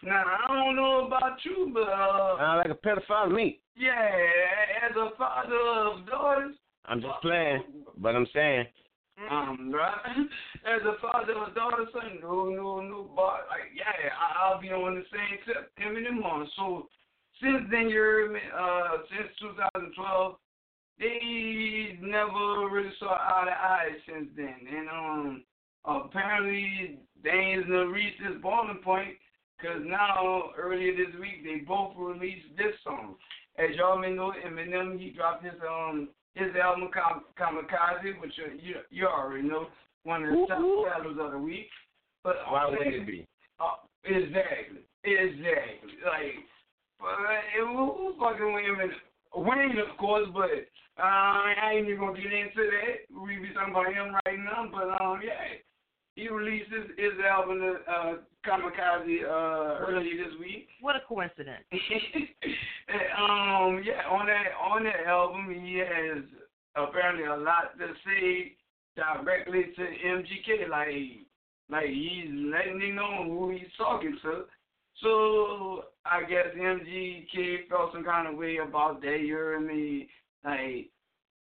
[0.03, 3.61] Now I don't know about you, but uh, Sound like a pedophile to me.
[3.77, 4.11] yeah,
[4.85, 7.63] as a father of daughters, I'm just playing,
[7.97, 8.67] but I'm saying.
[9.31, 9.95] um, right?
[10.67, 14.11] As a father of a daughter, son, no, no, no, but like, yeah,
[14.43, 16.49] I'll be on the same tip, Eminem on.
[16.57, 16.89] So
[17.41, 20.37] since then, you're uh, since 2012,
[20.99, 25.45] they never really saw eye to eye since then, and um,
[25.85, 29.17] apparently they ain't gonna reach this boiling point.
[29.63, 33.15] Cause now earlier this week they both released this song.
[33.57, 38.59] As y'all may know, Eminem he dropped his um his album Kam- Kamikaze, which you
[38.61, 39.69] you, you already know,
[40.03, 41.69] one of the top sellers of the week.
[42.23, 43.27] But Why would it be?
[43.61, 45.95] uh, exactly, exactly.
[46.05, 46.43] Like,
[46.99, 48.91] but uh, who fucking with him?
[49.37, 50.51] Wayne, of course, but
[50.97, 53.21] uh, I ain't even gonna get into that.
[53.21, 55.59] We be talking about him right now, but um, yeah,
[56.15, 58.15] he released his, his album, uh,
[58.47, 60.69] Kamikaze, uh, earlier this week.
[60.81, 61.65] What a coincidence.
[63.19, 66.23] um, yeah, on that on that album, he has
[66.77, 68.57] apparently a lot to say
[68.97, 70.69] directly to MGK.
[70.69, 71.27] Like,
[71.71, 74.45] like he's letting him know who he's talking to.
[75.03, 79.21] So I guess MGK felt some kind of way about that.
[79.21, 80.09] You heard me?
[80.45, 80.91] Like,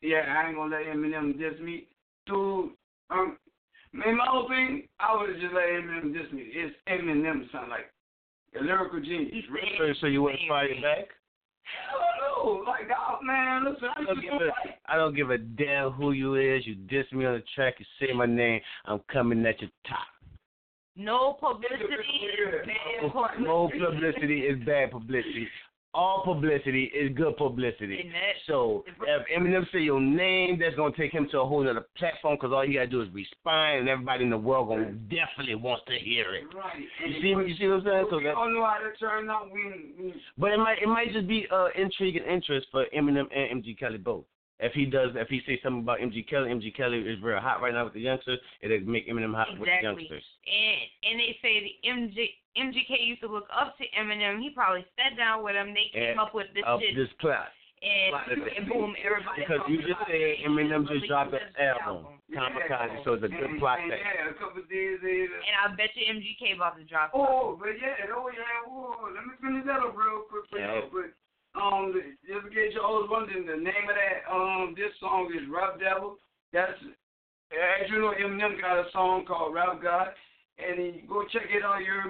[0.02, 1.86] yeah, I ain't gonna let Eminem diss me.
[2.26, 2.70] Dude,
[3.10, 3.38] um,
[3.92, 6.50] in my opinion, I would just let Eminem diss me.
[6.52, 7.92] It's Eminem sound like
[8.58, 9.44] a lyrical genius.
[9.78, 11.08] So, so you wouldn't fight it back?
[11.88, 12.00] Hell
[12.44, 12.64] no.
[12.66, 16.12] Like, oh, man, listen, I I don't, give a, I don't give a damn who
[16.12, 16.66] you is.
[16.66, 17.74] You diss me on the track.
[17.78, 18.60] You say my name.
[18.86, 19.98] I'm coming at your top.
[20.96, 23.44] No publicity is bad publicity.
[23.44, 25.48] No publicity is bad publicity.
[25.92, 28.00] All publicity is good publicity.
[28.00, 28.12] And
[28.46, 32.36] So if Eminem say your name, that's gonna take him to a whole other platform
[32.36, 35.84] because all you gotta do is respond, and everybody in the world gonna definitely wants
[35.86, 36.44] to hear it.
[36.54, 36.84] Right.
[37.06, 38.06] You see, you see what I'm saying?
[38.10, 39.50] So we don't know how to turn out.
[39.52, 43.26] We, we but it might it might just be uh, intrigue and interest for Eminem
[43.34, 44.24] and MG Kelly both.
[44.62, 47.62] If he does, if he says something about MG Kelly, MG Kelly is real hot
[47.62, 48.38] right now with the youngsters.
[48.60, 50.04] It'll make Eminem hot with the Exactly.
[50.04, 50.24] youngsters.
[50.46, 54.40] And and they say the MJ MGK used to look up to Eminem.
[54.40, 55.72] He probably sat down with him.
[55.72, 57.48] They came And up with this Of shit, this plot.
[57.80, 58.12] and,
[58.58, 59.40] and boom, everybody.
[59.40, 62.50] Because you just said Eminem just dropped an album, Yeah.
[62.50, 64.00] Kamikaze, so it's a good plot and, thing.
[64.04, 65.40] Yeah, a couple days later.
[65.40, 67.12] And I bet you MGK about to drop.
[67.14, 69.08] Oh, but yeah, oh yeah, whoa.
[69.14, 70.74] Let me finish that up real quick for Yeah.
[70.74, 70.90] you.
[70.92, 71.14] But
[71.54, 71.92] um,
[72.26, 75.80] just in case y'all was wondering, the name of that um this song is Rap
[75.80, 76.16] Devil.
[76.52, 76.78] That's
[77.50, 80.08] as you know, Eminem got a song called Rap God,
[80.58, 81.82] and he, go check it out.
[81.82, 82.06] You're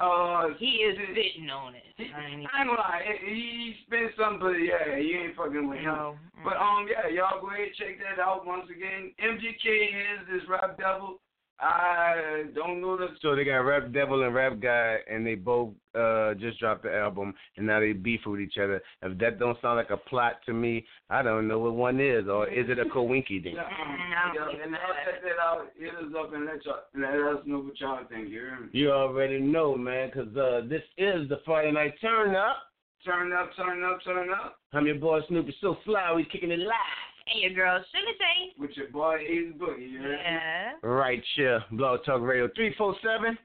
[0.00, 1.82] uh, He is sitting on it.
[1.96, 5.78] he- I ain't gonna lie, he he spent something, but yeah, you ain't fucking with
[5.78, 5.86] him.
[5.86, 6.16] No.
[6.44, 9.12] But um, yeah, y'all go ahead check that out once again.
[9.18, 11.18] MGK is this rap devil.
[11.58, 13.08] I don't know the.
[13.22, 16.94] So they got Rap Devil and Rap Guy, and they both uh just dropped the
[16.94, 18.82] album, and now they beef with each other.
[19.02, 22.28] If that don't sound like a plot to me, I don't know what one is,
[22.28, 23.56] or is it a coinky dink?
[23.56, 25.68] Yeah, and I'll check that out.
[25.78, 28.28] Hit us up and let y'all let us know what y'all think.
[28.28, 28.68] You hear me?
[28.72, 32.56] You already know, man, 'cause uh, this is the Friday Night Turn Up.
[33.04, 34.56] Turn up, turn up, turn up.
[34.72, 37.15] I'm your boy Snoopy, so fly, we kicking it live.
[37.28, 38.58] And your girl Shinite.
[38.58, 39.90] With your boy Ace Boogie.
[39.90, 40.18] You heard me?
[40.24, 40.72] Yeah.
[40.82, 43.36] Right here, Blog Talk Radio 347.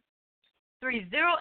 [0.79, 1.39] 308.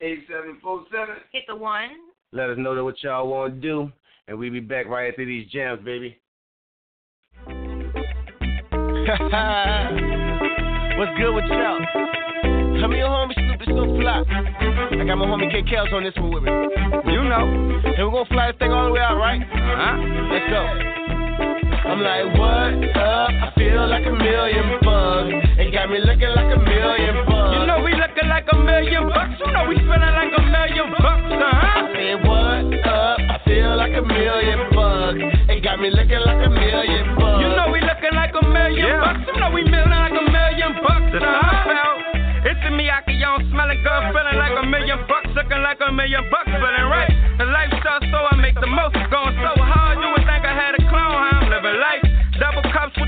[0.00, 1.16] 8747.
[1.32, 1.90] Hit the one.
[2.32, 3.92] Let us know what y'all want to do,
[4.28, 6.18] and we be back right after these jams, baby.
[10.96, 11.80] What's good with y'all?
[12.82, 14.24] I'm your homie Snoopy so fly.
[14.28, 16.50] I got my homie K Kels on this one with me.
[17.12, 17.44] You know.
[17.84, 19.40] And we're gonna fly this thing all the way out, right?
[19.42, 19.96] Uh-huh.
[20.32, 21.21] Let's go.
[21.84, 23.30] I'm like, what up?
[23.30, 25.34] I feel like a million bucks.
[25.58, 27.52] It got me looking like a million bucks.
[27.58, 29.34] You know we looking like a million bucks.
[29.42, 31.42] You know we feeling like a million bucks, uh-huh.
[31.42, 33.18] I said, what up?
[33.18, 35.20] I feel like a million bucks.
[35.50, 37.42] It got me looking like a million bucks.
[37.42, 39.02] You know we looking like a million Yeah.
[39.02, 39.22] bucks.
[39.26, 41.08] You know we feeling like a million bucks.
[41.12, 41.42] That's uh-huh.
[41.42, 41.98] how I felt.
[42.46, 46.22] It's a Miyake, y'all smelling good, feeling like a million bucks, looking like a million
[46.30, 47.10] bucks, feeling right.
[47.38, 48.94] The lifestyle, so I make the most.
[49.10, 49.91] Going so hard,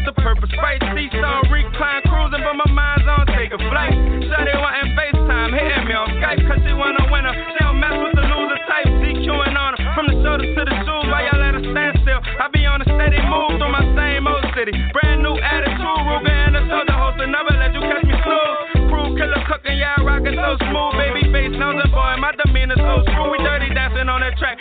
[0.05, 0.81] the purpose, right?
[0.93, 3.97] Seesaw, recline, cruising, but my mind's on taking flight.
[4.29, 7.33] Shawty wanting FaceTime, hitting me on Skype, cause she want a winner.
[7.33, 9.81] She don't mess with the loser type, DQing on her.
[9.97, 12.21] From the shoulders to the shoes, while y'all at a standstill.
[12.21, 14.77] I be on a steady move through my same old city.
[14.93, 18.91] Brand new attitude, Ruben and the soldier host, and never let you catch me slow.
[18.93, 23.01] Crew killer cooking, yeah, rockin' so smooth, baby face, nose and boy, my demeanor's so
[23.09, 23.33] screw.
[23.33, 24.61] We dirty dancing on that track,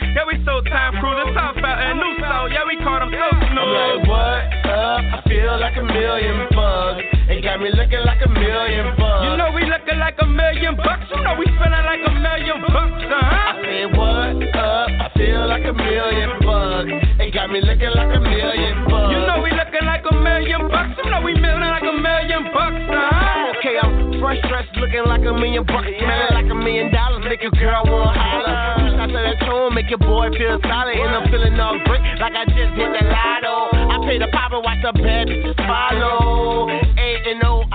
[10.74, 11.06] million bucks.
[11.14, 13.62] You know we feeling like a million bucks, uh I huh.
[13.62, 14.90] said, what up?
[14.90, 16.92] I feel like a million bucks.
[17.20, 19.14] It got me looking like a million bucks.
[19.14, 20.98] You know we looking like a million bucks.
[21.04, 23.54] You know we feeling like a million bucks, uh huh.
[23.60, 27.44] Okay, I'm fresh dressed, looking like a million bucks, smelling like a million dollars, make
[27.44, 28.58] a girl wanna holler.
[28.82, 32.02] Two shots of that tone, make your boy feel solid, and I'm feeling all great,
[32.20, 33.72] like I just hit the lotto.
[33.94, 36.68] I pay the pop and watch the bad bitches follow.
[36.70, 37.73] A and O, I.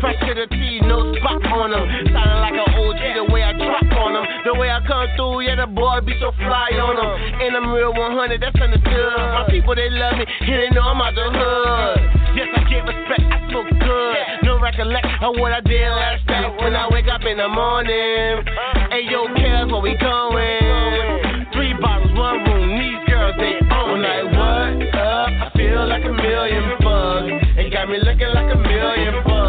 [0.00, 1.84] Fresh to the T, no spot on 'em.
[2.12, 4.24] Sounding like an OG the way I drop on 'em.
[4.44, 7.40] The way I come through, yeah, the boy be so fly on 'em.
[7.40, 9.18] And I'm real 100, that's understood.
[9.18, 12.00] My people, they love me, and they know I'm out the hood.
[12.34, 14.16] Yes, I get respect, I smoke good.
[14.42, 18.44] No recollect of what I did last night when I wake up in the morning.
[18.90, 21.46] Hey, yo, Kels, where we going?
[21.52, 25.28] Three bottles, one room, these girls, they own like what up?
[25.28, 27.30] I feel like a million bucks.
[27.56, 29.43] It got me looking like a million bucks.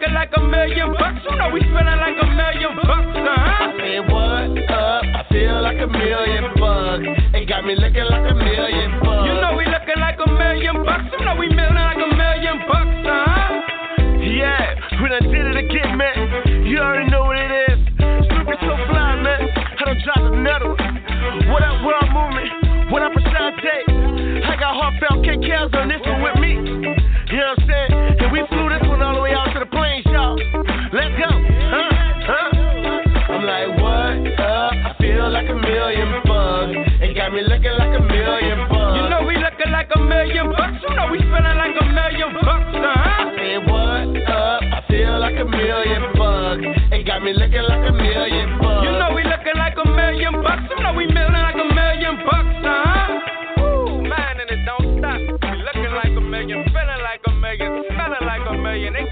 [0.00, 1.20] You know we looking like a million bucks.
[1.28, 3.76] You know we feeling like a million bucks, uh I huh.
[3.76, 5.04] said, what up?
[5.04, 7.04] I feel like a million bucks.
[7.36, 9.28] It got me looking like a million bucks.
[9.28, 11.04] You know we looking like a million bucks.
[11.12, 13.60] You know we feeling like a million bucks, uh huh.
[14.24, 16.64] Yeah, when I did it again, man.
[16.64, 17.78] You already know what it is.
[18.00, 19.52] Snoopy so fly, man.
[19.52, 20.96] I don't drop another one.
[21.52, 22.88] What up, world movement?
[22.88, 24.48] What up, Ashanti?
[24.48, 26.56] I got heartfelt KKs on this one with me.
[26.56, 27.92] You know what I'm saying?
[28.24, 29.79] And we flew this one all the way out to the.
[30.92, 31.30] Let's go.
[31.30, 31.86] Huh?
[32.26, 32.50] Huh?
[33.30, 34.74] I'm like, what up?
[34.74, 36.74] I feel like a million bucks.
[36.98, 38.98] It got me looking like a million bucks.
[38.98, 40.82] You know we looking like a million bucks.
[40.82, 43.38] You know we feeling like a million bucks, uh huh.
[43.38, 44.62] said, what up?
[44.66, 46.66] I feel like a million bucks.
[46.90, 48.82] It got me looking like a million bucks.
[48.82, 50.66] You know we looking like a million bucks.
[50.74, 53.62] You know we feeling like a million bucks, uh huh.
[53.62, 55.22] Woo, man, and it don't stop.
[55.22, 58.90] We looking like a million, feeling like a million, smelling like a million.
[58.90, 59.06] They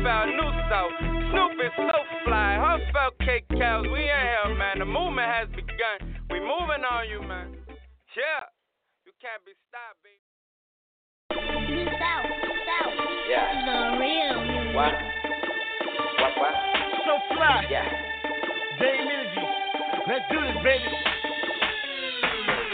[0.00, 0.96] It's new south.
[1.28, 2.56] Snoop is so fly.
[2.56, 3.84] Heartfelt cake cows.
[3.84, 4.78] We in here, man.
[4.78, 6.16] The movement has begun.
[6.30, 7.52] We moving on you, man.
[8.16, 8.48] Yeah,
[9.04, 10.24] you can't be stopped, baby.
[11.68, 12.96] New South, South.
[13.28, 13.44] Yeah.
[13.68, 14.74] The real music.
[14.74, 14.96] What?
[16.16, 16.54] What, what?
[17.04, 17.68] So fly.
[17.68, 17.84] Yeah.
[18.80, 19.44] Dame Energy.
[20.08, 21.19] Let's do this, baby.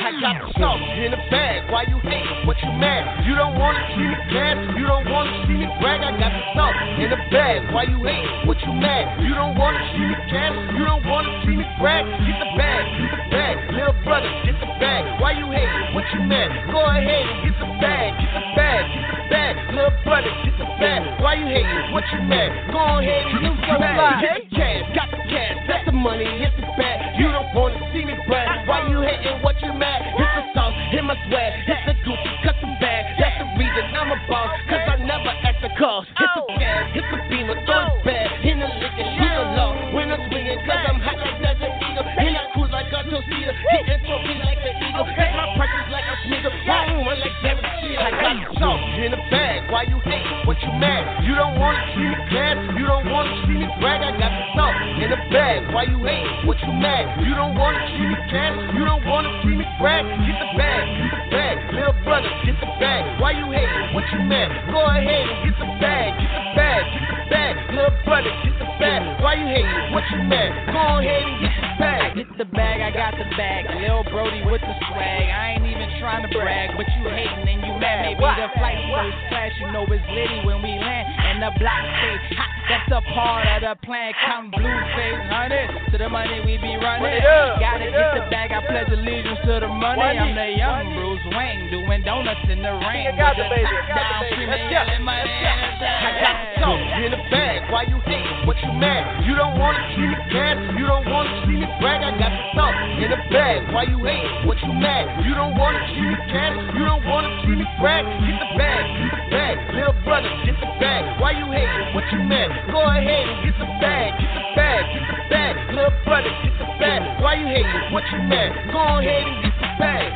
[0.07, 1.67] I got the sauce in the bag.
[1.67, 2.47] Why you hate?
[2.47, 3.27] What you mad?
[3.27, 4.55] You don't wanna see me gas.
[4.79, 5.99] You don't wanna see me brag.
[5.99, 7.75] I got the sauce in the bag.
[7.75, 8.47] Why you hate?
[8.47, 9.19] What you mad?
[9.19, 10.55] You don't wanna see me gas.
[10.79, 12.07] You don't wanna see me brag.
[12.23, 12.83] Get the bag.
[12.87, 13.55] Get the bag.
[13.75, 15.03] Little brother, get the bag.
[15.19, 15.75] Why you hate?
[15.91, 16.55] What you mad?
[16.71, 17.27] Go ahead.
[17.43, 18.07] Get the bag.
[18.23, 18.83] Get the bag.
[18.87, 19.55] Get the bag.
[19.75, 21.03] Little brother, get the bag.
[21.19, 21.67] Why you hate?
[21.91, 22.55] What you mad?
[22.71, 23.27] Go ahead.
[23.43, 24.23] Get the bag.
[24.23, 24.87] Get the cash.
[24.95, 25.57] Got the cash.
[25.67, 26.31] That's the money.
[26.39, 27.19] Get the bag.
[27.19, 28.71] You don't wanna see me brag.
[28.71, 29.43] Why you hating?
[29.43, 29.96] What you mad?
[30.01, 30.33] swag.
[30.37, 31.53] The sauce, hit my swag.
[31.65, 33.05] hit the goop, cut the bag.
[33.19, 36.09] That's the reason I'm a boss, cause I never act the cost.
[36.17, 36.59] Hit the oh.
[36.59, 38.05] gas, hit a beamer, throw it oh.
[38.05, 38.29] bad.
[38.45, 39.73] In the lick and shoot the law.
[39.95, 42.07] When I'm swinging, cause I'm hot like Desert Eagle.
[42.07, 43.53] And I cruise like a Tosita.
[43.53, 45.07] Hitting for me like an eagle.
[45.07, 46.53] Hit my pockets like a sneaker.
[46.67, 49.71] Why run like Derek I got salt in the bag.
[49.71, 50.47] Why you hate?
[50.47, 51.25] What you mad?
[51.25, 52.57] You don't wanna see me glad.
[52.77, 54.05] You don't wanna see me brag.
[54.05, 55.73] I got salt in the bag.
[55.73, 56.47] Why you hate?
[56.47, 57.25] What you mad?
[57.25, 58.53] You don't wanna see me glad.
[58.77, 60.05] You don't wanna see me brag.
[60.07, 63.21] Get the bag, get the bag, little brother, get the bag.
[63.21, 63.95] Why you hate?
[63.95, 64.53] What you mad?
[64.71, 68.55] Go ahead and get the bag, get the bag, get the bag, little brother, get
[68.61, 69.01] the bag.
[69.23, 69.69] Why you hate?
[69.93, 70.51] What you mad?
[70.73, 72.15] Go ahead and get the bag.
[72.17, 73.67] Get the bag, I got the bag.
[73.81, 75.27] Lil Brody with the swag.
[75.29, 77.86] I ain't even trying to brag, but you hating and you mad.
[77.87, 81.07] Maybe the flight first class, you know it's litty when we land.
[81.07, 82.66] And the block stays hot.
[82.67, 84.11] That's a part of the plan.
[84.27, 87.23] Counting blue face, hundred to the money we be running.
[87.63, 88.51] Gotta get the bag.
[88.51, 90.03] I pledge allegiance to the money.
[90.03, 93.15] I'm the young Bruce Wayne doing donuts in the rain.
[93.15, 97.71] The down, screaming, yelling money I got the salt in the bag.
[97.71, 98.27] Why you hate?
[98.47, 99.23] What you mad?
[99.27, 100.59] You don't wanna see me gas.
[100.75, 102.03] You don't wanna see me brag.
[102.03, 103.71] I got the salt in the bag.
[103.71, 104.47] Why you hate?
[104.47, 105.23] What you mad?
[105.23, 106.55] You don't wanna see me gas.
[106.75, 108.03] You don't wanna see me brag.
[108.27, 108.83] Get the bag.
[108.91, 109.55] Get the bag.
[109.71, 111.21] Little brother, get the bag.
[111.21, 111.95] Why you hate?
[111.95, 112.56] What you mad?
[112.71, 114.19] Go ahead and get the bag.
[114.21, 114.85] Get the bag.
[114.93, 115.55] Get the bag.
[115.75, 117.01] Little brother, get the bag.
[117.23, 117.67] Why you hate?
[117.93, 118.51] What you mad?
[118.73, 120.11] Go ahead and get the bag.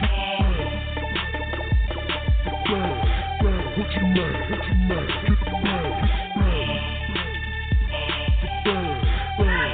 [3.76, 4.34] What you mad?
[4.51, 5.07] What you mad?
[5.26, 5.86] Get the bag.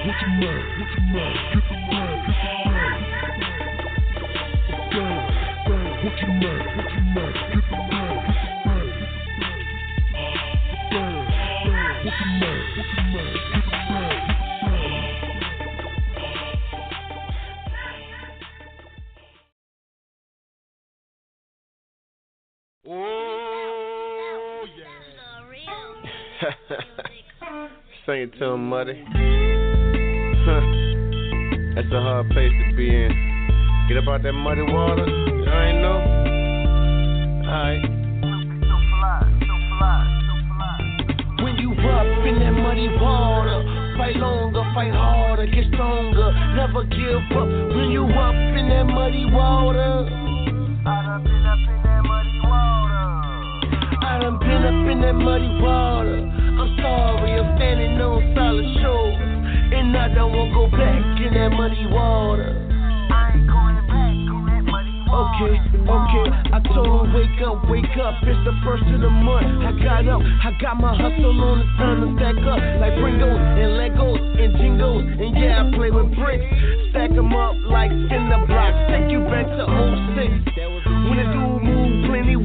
[0.07, 0.62] What you mad?
[0.79, 1.35] What you mad?
[1.53, 2.17] Get the bag?
[6.77, 6.96] What you
[12.09, 12.13] Oh,
[24.79, 26.51] yeah.
[28.07, 29.03] Sing it to him, Muddy.
[30.45, 30.61] Huh.
[31.75, 33.11] That's a hard place to be in.
[33.89, 35.07] Get up out that muddy water.
[35.07, 35.99] You ain't know?
[37.49, 38.06] Alright.
[41.85, 43.62] Up in that muddy water,
[43.99, 47.49] fight longer, fight harder, get stronger, never give up.
[47.74, 50.09] When you up in that muddy water,
[50.87, 53.03] I done been up in that muddy water.
[54.03, 56.18] I done been up in that muddy water.
[56.18, 59.16] I'm sorry, I'm standing on solid shores,
[59.72, 62.66] and I don't wanna go back in that muddy water.
[65.37, 69.45] Okay, okay, I told her wake up, wake up, it's the first of the month.
[69.68, 72.57] I got up, I got my hustle on, it's time to stack up.
[72.80, 76.41] Like Pringles and Legos and Jingles, and yeah, I play with bricks.
[76.89, 80.57] Stack them up like cinder blocks, take you back to 06.
[81.05, 81.46] When the plenty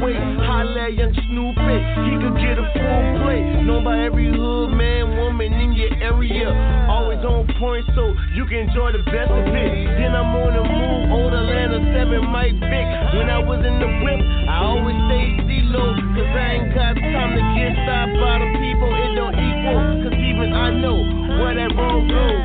[0.01, 1.77] weight, holla young Snoopy,
[2.09, 3.45] he could get a full plate.
[3.61, 6.49] Known by every hood man, woman in your area.
[6.89, 9.71] Always on point so you can enjoy the best of it.
[10.01, 12.87] Then I'm on the move, old Atlanta 7 Mike Vick.
[13.13, 17.31] When I was in the whip, I always stayed C-low, cause I ain't got time
[17.37, 19.79] to get stopped by the people, it don't equal.
[20.01, 20.97] Cause even I know
[21.37, 22.43] where that road goes.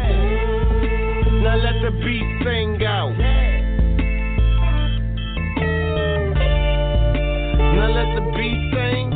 [1.40, 3.45] Now let the beat sing out.
[7.86, 9.06] Now let the beat sing.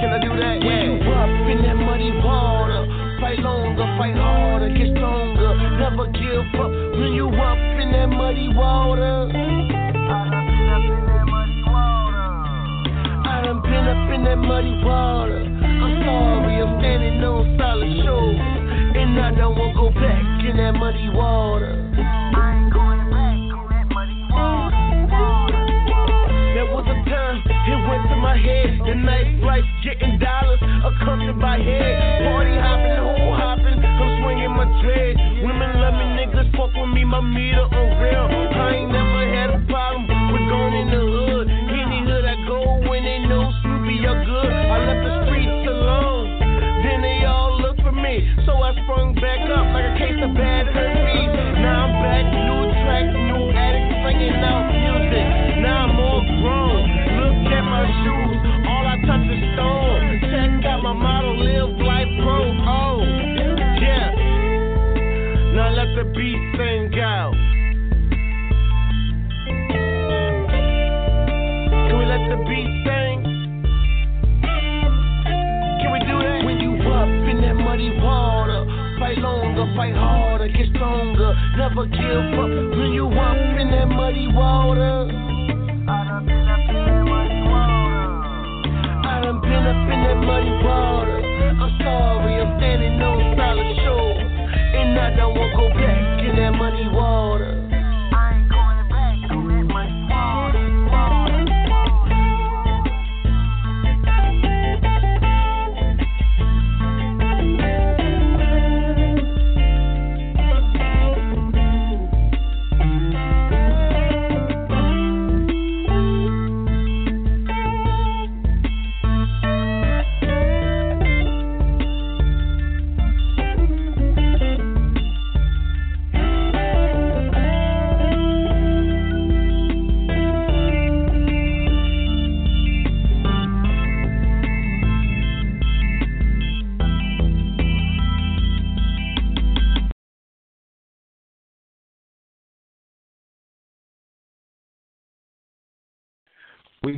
[0.00, 0.60] Can I do that?
[0.60, 2.84] When you up in that muddy water,
[3.24, 6.68] fight longer, fight harder, get stronger, never give up.
[7.00, 9.32] When you up in that muddy water,
[13.24, 15.40] I done been up in that muddy water.
[15.40, 20.74] I'm sorry, I'm standing on solid shores, and I don't wanna go back in that
[20.74, 21.79] muddy water.
[29.60, 32.24] Night getting dollars, accompanied by head.
[32.24, 35.16] Party hopping, hole hopping, I'm swinging my dread.
[35.44, 38.26] Women love me, niggas fuck with me, my meter on real.
[38.28, 41.46] I ain't never had a problem with going in the hood.
[41.48, 44.52] Any hood I go when they know Snoopy, you're good.
[44.52, 46.26] I left the streets alone.
[46.84, 50.34] Then they all look for me, so I sprung back up like a case of
[50.34, 51.09] bad herpes.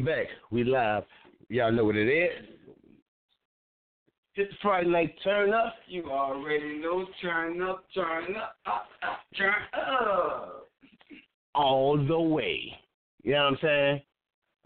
[0.05, 0.27] Back.
[0.51, 1.05] We live.
[1.49, 2.47] Y'all know what it is.
[4.35, 5.75] It's Friday night turn up.
[5.89, 7.07] You already know.
[7.21, 10.69] Turn up, turn up, up, up, turn up.
[11.55, 12.73] all the way.
[13.23, 14.01] You know what I'm saying?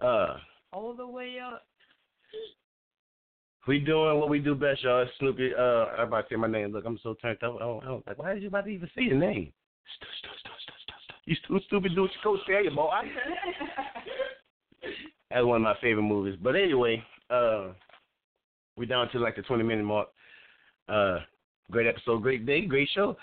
[0.00, 0.36] Uh,
[0.72, 1.64] All the way up.
[3.66, 5.04] we doing what we do best, y'all.
[5.18, 5.50] Snoopy.
[5.58, 6.72] Uh, everybody say my name.
[6.72, 7.56] Look, I'm so turned up.
[7.56, 9.52] I don't, I don't, like, why did you about to even say your name?
[9.96, 11.14] Stu- stu- stu- stu- stu- stu.
[11.24, 12.90] You too stupid, do what you go say, boy.
[15.30, 16.38] That's one of my favorite movies.
[16.40, 17.68] But anyway, uh,
[18.76, 20.08] we down to like the 20 minute mark.
[20.88, 21.18] Uh,
[21.70, 23.16] great episode, great day, great show.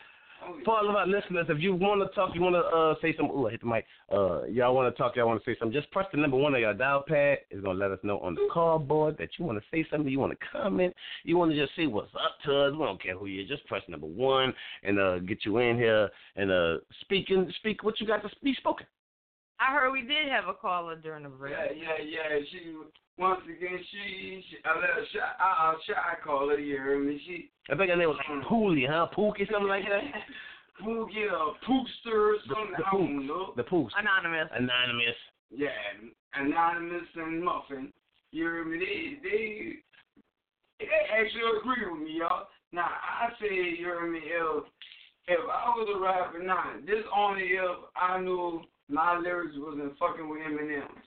[0.65, 3.15] For all of our listeners, if you want to talk, you want to uh, say
[3.15, 3.33] something.
[3.33, 3.85] Ooh, I hit the mic.
[4.11, 5.73] Uh, y'all want to talk, y'all want to say something.
[5.73, 7.37] Just press the number one on your dial pad.
[7.49, 10.11] It's gonna let us know on the call board that you want to say something.
[10.11, 10.93] You want to comment.
[11.23, 12.73] You want to just say what's up to us.
[12.73, 13.43] We don't care who you.
[13.43, 13.47] are.
[13.47, 18.01] Just press number one and uh, get you in here and uh, speaking, speak what
[18.01, 18.85] you got to be spoken.
[19.59, 21.53] I heard we did have a caller during the break.
[21.53, 22.39] Yeah, yeah, yeah.
[22.51, 22.75] She
[23.17, 26.59] once again she, she I let her shy I uh, I uh, shy call her,
[26.59, 27.21] you hear me?
[27.25, 29.07] She I think her name was like Poolie, huh?
[29.15, 30.01] Pookie, something like that.
[30.83, 33.53] Pookie or Pookster or something, the I don't know.
[33.55, 33.93] The Pooks.
[33.97, 34.49] Anonymous.
[34.51, 35.15] Anonymous.
[35.51, 35.69] Yeah,
[36.33, 37.93] Anonymous and Muffin.
[38.31, 38.79] You hear me?
[38.79, 39.73] They they
[40.79, 42.47] they actually agree with me, y'all.
[42.71, 44.63] Now I say, you hear me, if
[45.27, 48.61] if I was a rapper now, this only if I knew
[48.93, 51.05] my lyrics wasn't fucking with Eminem's.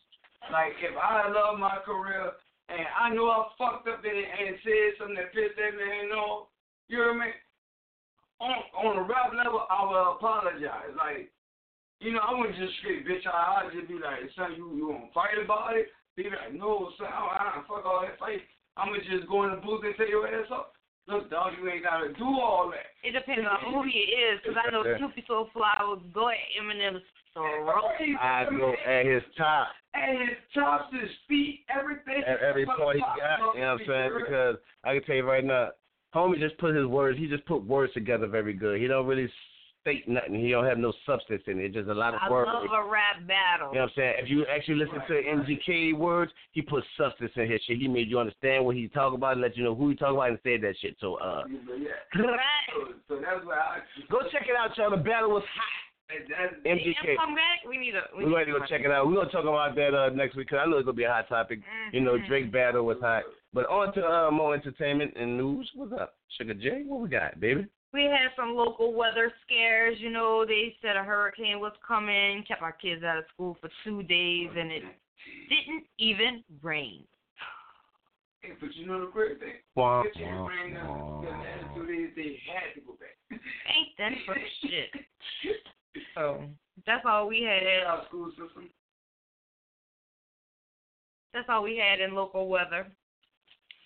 [0.51, 2.35] Like if I love my career
[2.69, 6.11] and I knew I fucked up in it and said something that pissed that man
[6.11, 6.51] off,
[6.91, 7.31] you hear me?
[8.43, 10.93] On on a rap level, I will apologize.
[10.99, 11.33] Like,
[12.03, 13.25] you know, I wouldn't just straight bitch.
[13.25, 15.89] I I'd just be like, son, you you want to fight about it?
[16.19, 18.43] Be like, no, son, I don't fuck all that fight.
[18.77, 20.77] I'ma just go in the booth and say your ass up.
[21.09, 22.93] Look, dog, you ain't gotta do all that.
[23.07, 27.07] It depends on who he is, because I know Snoopy SoFly would go at Eminem's
[27.37, 28.19] throat.
[28.21, 29.69] I go at his top.
[29.95, 32.23] And his chops, his feet, everything.
[32.27, 34.11] At every point he got, you know what I'm saying?
[34.19, 35.71] Because I can tell you right now,
[36.15, 37.19] homie just put his words.
[37.19, 38.81] He just put words together very good.
[38.81, 39.31] He don't really
[39.87, 40.35] state nothing.
[40.35, 41.73] He don't have no substance in it.
[41.73, 42.51] Just a lot of I words.
[42.53, 43.69] love a rap battle.
[43.69, 44.15] You know what I'm saying?
[44.19, 47.79] If you actually listen to MGK words, he put substance in his shit.
[47.79, 50.17] He made you understand what he's talking about, and let you know who he talking
[50.17, 50.97] about, and said that shit.
[51.01, 51.45] So, uh,
[51.79, 51.91] Yeah.
[52.75, 53.79] So, so that's why I
[54.11, 54.91] go check it out, y'all.
[54.91, 55.86] The battle was hot.
[56.09, 57.17] That's, MGK.
[57.69, 58.03] We need a.
[58.17, 59.07] We We're need to go check it out.
[59.07, 61.09] We're gonna talk about that uh, next week because I know it's gonna be a
[61.11, 61.61] hot topic.
[61.93, 62.29] You know, Mm-hmm.
[62.29, 63.25] Drake battle was hot.
[63.53, 65.69] But on to uh, more entertainment and news.
[65.75, 66.83] What's up, Sugar J?
[66.87, 67.67] What we got, baby?
[67.93, 69.97] We had some local weather scares.
[69.99, 73.71] You know, they said a hurricane was coming, kept our kids out of school for
[73.85, 74.83] two days, and it
[75.49, 77.03] didn't even rain.
[78.43, 79.55] Hey, but you know the great thing?
[79.75, 83.17] Wah, If you wah, bring the last two days, they had to go back.
[83.33, 84.91] Ain't that for shit?
[86.15, 86.45] So
[86.87, 87.87] that's all we had.
[87.87, 88.71] Our school system.
[91.33, 92.87] That's all we had in local weather.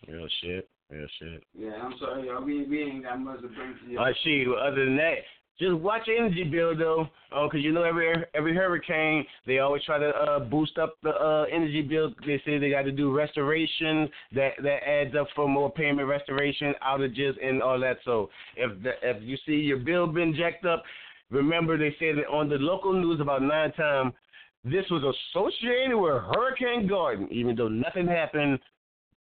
[0.07, 0.69] Real shit.
[0.91, 1.43] Real shit.
[1.57, 2.45] Yeah, I'm sorry, y'all.
[2.45, 3.99] We, we ain't got much to bring to you.
[3.99, 4.49] All right, shit.
[4.49, 5.19] Well, other than that,
[5.61, 9.85] just watch your energy bill though, oh, because you know every every hurricane they always
[9.85, 12.15] try to uh, boost up the uh, energy bill.
[12.27, 16.73] They say they got to do restoration that that adds up for more payment, restoration,
[16.83, 17.99] outages, and all that.
[18.07, 20.83] So if the, if you see your bill been jacked up,
[21.31, 24.12] remember they said that on the local news about nine times
[24.64, 25.03] this was
[25.35, 28.59] associated with Hurricane Garden, even though nothing happened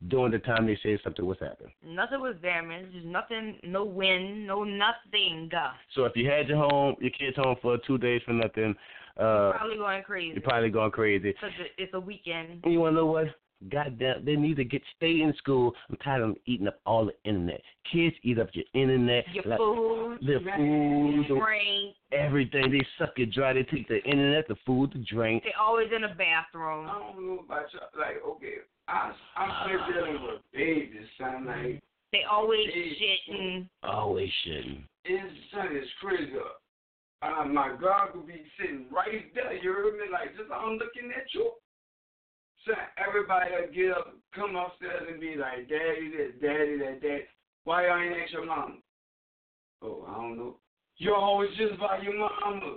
[0.09, 1.72] during the time they said something was happening.
[1.84, 2.95] Nothing was damaged.
[2.95, 5.51] There's nothing, no wind, no nothing.
[5.95, 8.74] So if you had your home, your kids home for two days for nothing,
[9.18, 10.32] uh, Probably going crazy.
[10.32, 11.32] you're probably going crazy.
[11.32, 12.61] Because it's a weekend.
[12.64, 13.26] And you want to know what?
[13.68, 15.74] Goddamn, they need to get stay in school.
[15.90, 17.61] I'm tired of them eating up all the internet.
[17.92, 21.94] Kids eat up your internet, Your like, food, their food, your drink.
[22.11, 22.72] everything.
[22.72, 23.52] They suck it dry.
[23.52, 25.44] They take the internet, the food, the drink.
[25.44, 26.88] They always in the bathroom.
[26.88, 27.82] I don't know about y'all.
[27.98, 28.54] Like, okay,
[28.88, 31.44] I, I'm still dealing with babies, son.
[31.44, 31.80] Like,
[32.12, 32.96] They always Hey.
[33.28, 33.68] shitting.
[33.82, 34.84] Always shouldn't.
[35.04, 36.32] it's, son, it's crazy.
[37.22, 39.52] Uh, my God could be sitting right there.
[39.52, 40.04] You heard me?
[40.11, 41.50] Like, just I'm looking at you.
[42.66, 47.24] Son, everybody will get up, come upstairs and be like, Daddy this, Daddy that, Daddy.
[47.64, 48.76] Why y'all ain't ask your mama?
[49.82, 50.56] Oh, I don't know.
[50.98, 52.76] You're always just by your mama.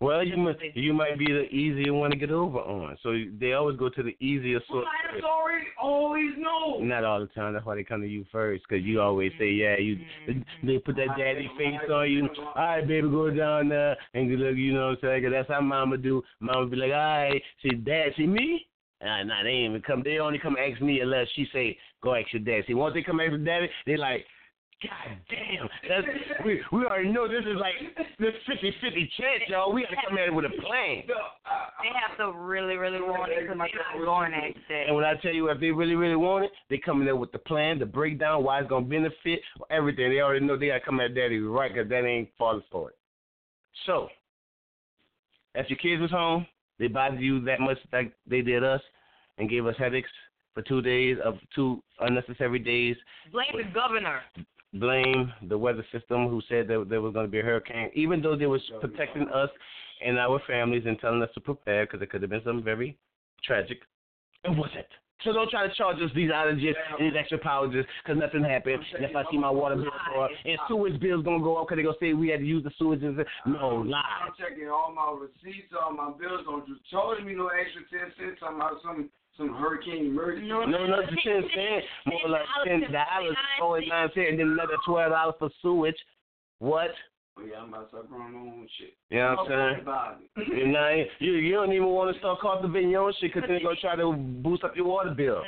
[0.00, 2.96] Well, you might you might be the easier one to get over on.
[3.02, 4.86] So they always go to the easiest Well, sort.
[4.86, 6.78] I already always know.
[6.80, 7.54] Not all the time.
[7.54, 9.80] That's why they come to you first, because you always say, mm-hmm.
[9.82, 12.28] "Yeah, you." They put that daddy face on you.
[12.38, 14.56] All right, baby, go down there and you look.
[14.56, 15.22] You know what I'm saying?
[15.22, 16.22] 'Cause that's how mama do.
[16.40, 18.66] Mama be like, "All right, see, dad, see me."
[19.02, 20.02] Nah, nah, they ain't even come.
[20.02, 23.02] They only come ask me unless she say, "Go ask your dad." See, once they
[23.02, 24.24] come ask your daddy, they like,
[24.82, 26.06] God damn, that's,
[26.44, 27.74] we we already know this is like
[28.18, 29.72] this 50-50 chance, y'all.
[29.72, 31.04] We gotta come at it with a plan.
[31.08, 31.14] No,
[31.80, 34.84] They have to really, really want it because they're not going next day.
[34.86, 37.16] And when I tell you if they really, really want it, they come in there
[37.16, 39.40] with the plan, the breakdown, why it's gonna benefit,
[39.70, 40.10] everything.
[40.10, 42.96] They already know they gotta come at daddy right because that ain't falling for it.
[43.86, 44.08] So,
[45.54, 46.46] if your kids was home,
[46.78, 48.80] they bothered you that much like they did us,
[49.38, 50.10] and gave us headaches
[50.54, 52.96] for two days of two unnecessary days.
[53.32, 54.20] Blame the governor.
[54.74, 58.20] Blame the weather system who said that there was going to be a hurricane, even
[58.20, 59.50] though they was protecting us
[60.04, 62.96] and our families and telling us to prepare because it could have been something very
[63.44, 63.78] tragic.
[64.44, 64.86] It wasn't.
[65.24, 68.82] So don't try to charge us these outages and these extra outages because nothing happened.
[68.94, 71.68] And if I see my water bill go up and sewage bills gonna go up
[71.68, 73.00] because they gonna say we had to use the sewage.
[73.46, 74.02] No lie.
[74.24, 76.42] I'm checking all my receipts, all my bills.
[76.44, 80.48] Don't you charge me no extra ten cents talking about some some hurricane emergency.
[80.48, 81.86] No, no, just ten cents.
[82.06, 85.96] More like ten dollars, forty nine cents, and then another twelve dollars for sewage.
[86.58, 86.90] What?
[87.36, 88.94] Oh, yeah, I'm about to start growing my own shit.
[89.10, 89.82] You know what I'm saying?
[89.82, 90.48] About it.
[90.56, 93.56] You know, you you don't even want to start cultivating your own shit because then
[93.56, 95.42] they're gonna try to boost up your water bill.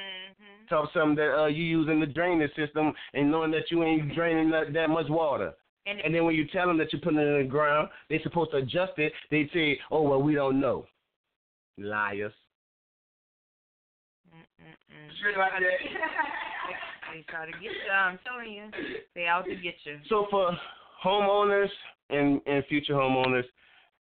[0.68, 4.50] Tell something that uh, you using the drainage system and knowing that you ain't draining
[4.50, 5.52] that, that much water.
[5.86, 8.22] And, And then when you tell them that you're putting it in the ground, they're
[8.24, 9.12] supposed to adjust it.
[9.30, 10.86] They say, "Oh well, we don't know."
[11.78, 12.32] Liars.
[15.20, 15.62] Straight like that.
[17.14, 17.92] They try to get you.
[17.92, 18.64] I'm telling you,
[19.14, 19.98] they out to get you.
[20.08, 20.50] So for
[21.06, 21.68] homeowners
[22.10, 23.44] and, and future homeowners,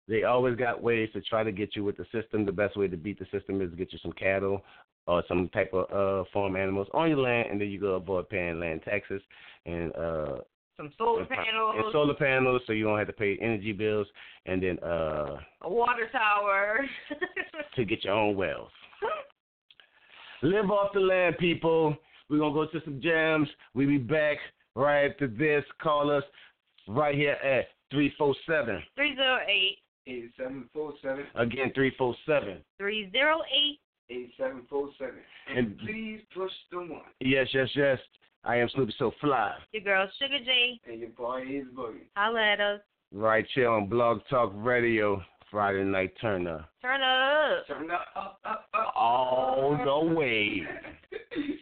[0.08, 2.46] they always got ways to try to get you with the system.
[2.46, 4.62] The best way to beat the system is to get you some cattle
[5.08, 8.30] or some type of uh, farm animals on your land, and then you go avoid
[8.30, 9.22] paying land taxes
[9.66, 10.36] and uh,
[10.78, 14.08] Some solar and panels, solar panels, so you don't have to pay energy bills,
[14.46, 16.86] and then uh, a water tower.
[17.76, 18.70] to get your own wells.
[20.44, 21.96] Live off the land, people.
[22.30, 23.48] We're gonna go to some jams.
[23.74, 24.38] We'll be back
[24.76, 25.64] right after this.
[25.82, 26.24] Call us
[26.88, 28.82] right here at three four seven.
[28.96, 29.78] Three zero eight
[30.08, 32.58] Eight seven four seven Again, three four seven.
[32.80, 33.80] three zero eight.
[34.10, 35.20] eight seven four seven.
[35.48, 37.02] And- And please push the one.
[37.20, 38.00] Yes, yes, yes.
[38.44, 39.54] I am Snoopy So Fly.
[39.72, 40.80] Your girl Sugar J.
[40.90, 42.08] And your boy Ace Boogie.
[42.16, 42.82] Holla at us.
[43.14, 45.22] Right here on Blog Talk Radio,
[45.52, 46.66] Friday Night Turner.
[46.82, 47.68] Turn up.
[47.68, 48.94] Turn up, up, up, up.
[48.96, 50.64] All the way.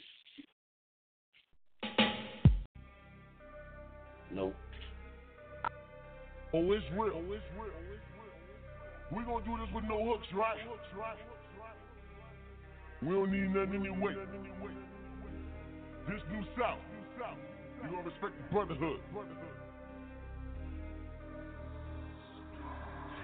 [4.32, 4.54] Nope.
[6.52, 7.14] Oh, oh, it's real.
[7.14, 7.74] Oh, it's real.
[9.12, 10.58] We gonna do this with no hooks, right?
[13.02, 14.16] We don't need nothing anyway.
[16.08, 16.80] This new South.
[17.84, 19.00] You gonna respect the brotherhood.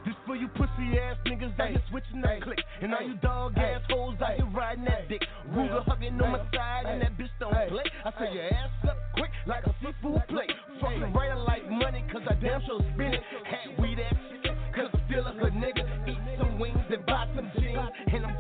[0.06, 2.60] This for you pussy ass niggas out here switching that click.
[2.82, 5.22] And all you dog ass hoes out here riding that dick.
[5.52, 7.84] Ruger hugging on my side and that bitch don't play.
[8.06, 10.52] I say your ass up quick like a seafood plate.
[10.80, 13.24] Fucking right I like money cause I damn sure spend it.
[13.50, 16.08] Had weed ass shit cause I'm still a good nigga.
[16.08, 17.90] Eat some wings and buy some jeans.
[18.14, 18.38] And I'm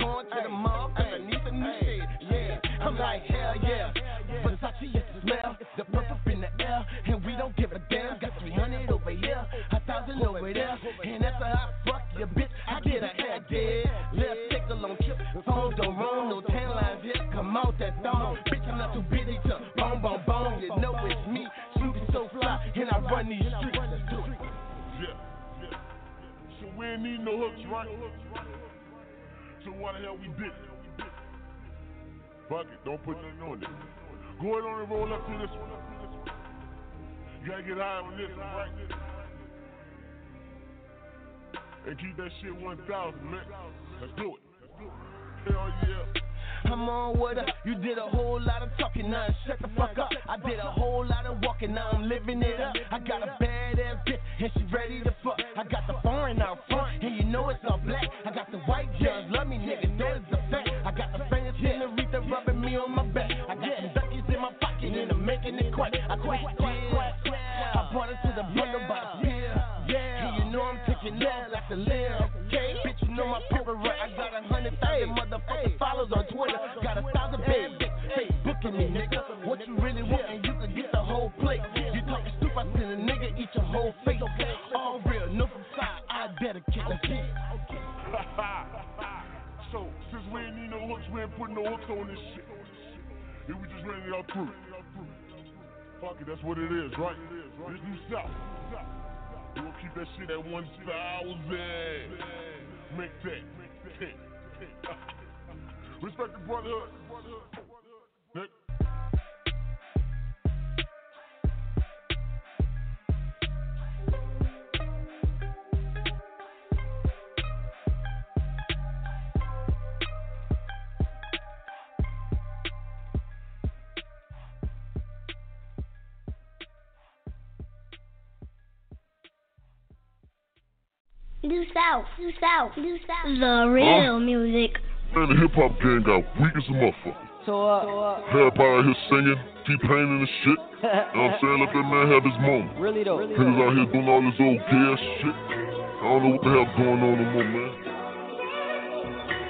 [131.76, 133.28] South, Due South, Due South.
[133.28, 134.80] The real music.
[135.14, 137.28] Man, the hip hop gang got weak as a motherfucker.
[137.46, 139.36] So, uh, Everybody out here singing,
[139.68, 140.60] T-Pain and the shit.
[140.86, 141.60] You know what I'm saying?
[141.60, 142.80] Let that man have his moment.
[142.80, 143.18] really though.
[143.20, 145.36] Niggas out here doing all this old gay ass shit.
[145.36, 147.72] I don't know what the hell's going on no more, man.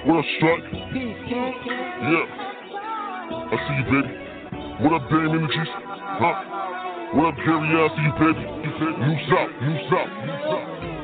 [0.06, 0.64] What up, Strike?
[0.96, 1.54] Peace, King.
[2.10, 2.26] Yeah.
[3.46, 4.10] I see you, baby.
[4.82, 5.70] What up, Dame Energies?
[5.70, 6.34] Huh?
[7.14, 7.68] What up, Gary?
[7.70, 8.42] I see you, baby.
[8.42, 8.96] You baby.
[9.06, 10.95] Loose out, loose out, loose out.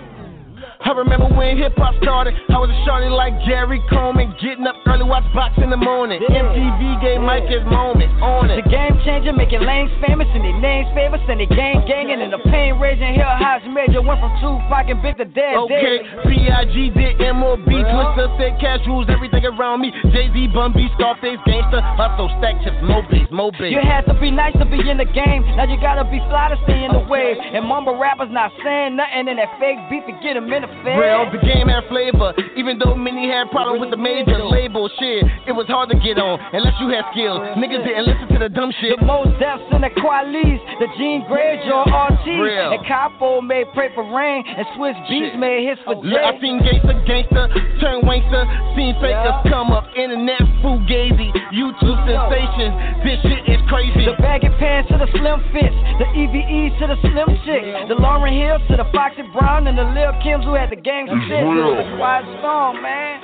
[0.92, 2.36] I remember when hip hop started.
[2.52, 6.20] I was a shorty like Gary Coleman, getting up early, watch box in the morning.
[6.20, 8.60] MTV gave Mike his moment on it.
[8.60, 12.28] The game changer, making lanes famous and their names famous and they gang ganging and
[12.28, 15.56] the pain raising Hell house major went from Tupac and Big to Dead.
[15.64, 16.04] Okay.
[16.28, 16.92] B.I.G.
[16.92, 17.61] did M.O.B.
[17.80, 19.90] Twister said cash rules everything around me.
[20.12, 23.72] Jay-Z, Bun B, Scarface, Gangsta, Hustle, Stack Chips, Mobies, Mobies.
[23.72, 25.42] You had to be nice to be in the game.
[25.56, 27.36] Now you gotta be fly to stay in the wave.
[27.40, 30.68] And mumble rappers not saying nothing in that fake beef and get 'em in the
[30.84, 30.98] face.
[30.98, 32.34] Real, the game had flavor.
[32.56, 36.18] Even though many had problems with the major label shit, it was hard to get
[36.18, 37.40] on unless you had skills.
[37.56, 38.98] Niggas didn't listen to the dumb shit.
[38.98, 42.72] The most deaths in the Qualis, the Gene Ortiz, Real.
[42.72, 46.40] and Capo made Pray for Rain, and Swizz Beatz made hits for Look, I Jay.
[46.40, 47.48] seen gangster, gangster,
[47.80, 48.44] turn wankster,
[48.76, 52.74] seen fakers come up, internet fugazi, YouTube sensations.
[53.02, 54.04] This shit is crazy.
[54.06, 58.32] The baggy pants to the slim fits, the EVEs to the slim chicks, the Lauryn
[58.34, 61.42] Hills to the Foxy Brown, and the Lil Kims who had the gang It's shit.
[61.42, 61.76] real.
[61.76, 63.20] The Quiet Storm, man.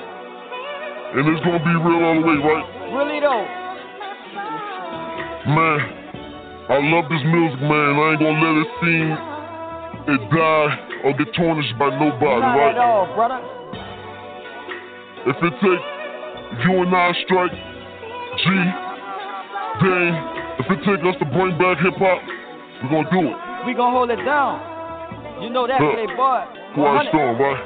[1.15, 2.65] And it's gonna be real all the way, right?
[2.93, 3.45] Really though.
[5.49, 5.79] Man,
[6.69, 7.91] I love this music, man.
[7.97, 9.09] I ain't gonna let it seem
[10.13, 10.69] it die
[11.05, 12.75] or get tarnished by nobody, Not right?
[12.75, 13.39] at all, brother.
[15.29, 18.45] If it take you and I strike, G,
[19.79, 20.15] Dane,
[20.57, 22.19] if it take us to bring back hip hop,
[22.81, 23.67] we're gonna do it.
[23.67, 24.59] We gonna hold it down.
[25.39, 25.91] You know that, Huh.
[25.93, 26.41] playboy.
[26.73, 27.63] Quiet storm, right?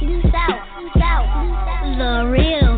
[0.00, 2.71] Due South, Due South, The real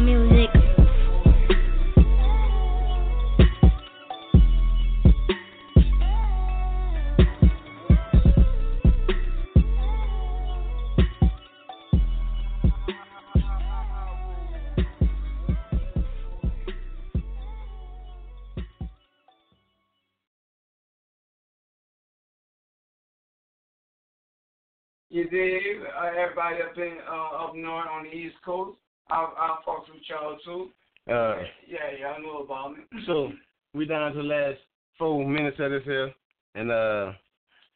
[25.14, 25.80] You dig?
[25.96, 28.76] Uh, everybody up in uh, up north on the East Coast.
[29.08, 30.70] I I fucks with y'all too.
[31.08, 31.36] Uh,
[31.68, 32.82] Yeah, y'all know about me.
[33.06, 33.30] so
[33.74, 34.58] we down to the last
[34.98, 36.12] four minutes of this here,
[36.56, 37.12] and uh,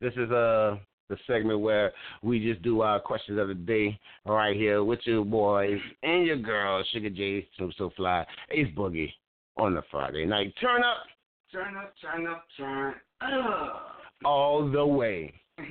[0.01, 0.79] this is uh
[1.09, 1.93] the segment where
[2.25, 6.39] we just do our questions of the day right here with your boys and your
[6.39, 9.13] girls, Sugar J, Snoop SoFly, Ace Boogie
[9.57, 10.53] on the Friday night.
[10.61, 11.05] Turn up
[11.53, 13.93] Turn up, turn up, turn up.
[14.25, 15.33] all the way.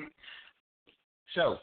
[1.36, 1.57] So,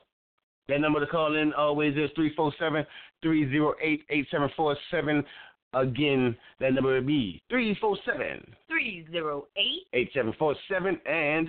[0.68, 2.86] that number to call in always is 347
[3.22, 5.24] 308 8747.
[5.74, 9.54] Again, that number would be 347 308.
[9.92, 11.48] 8747 and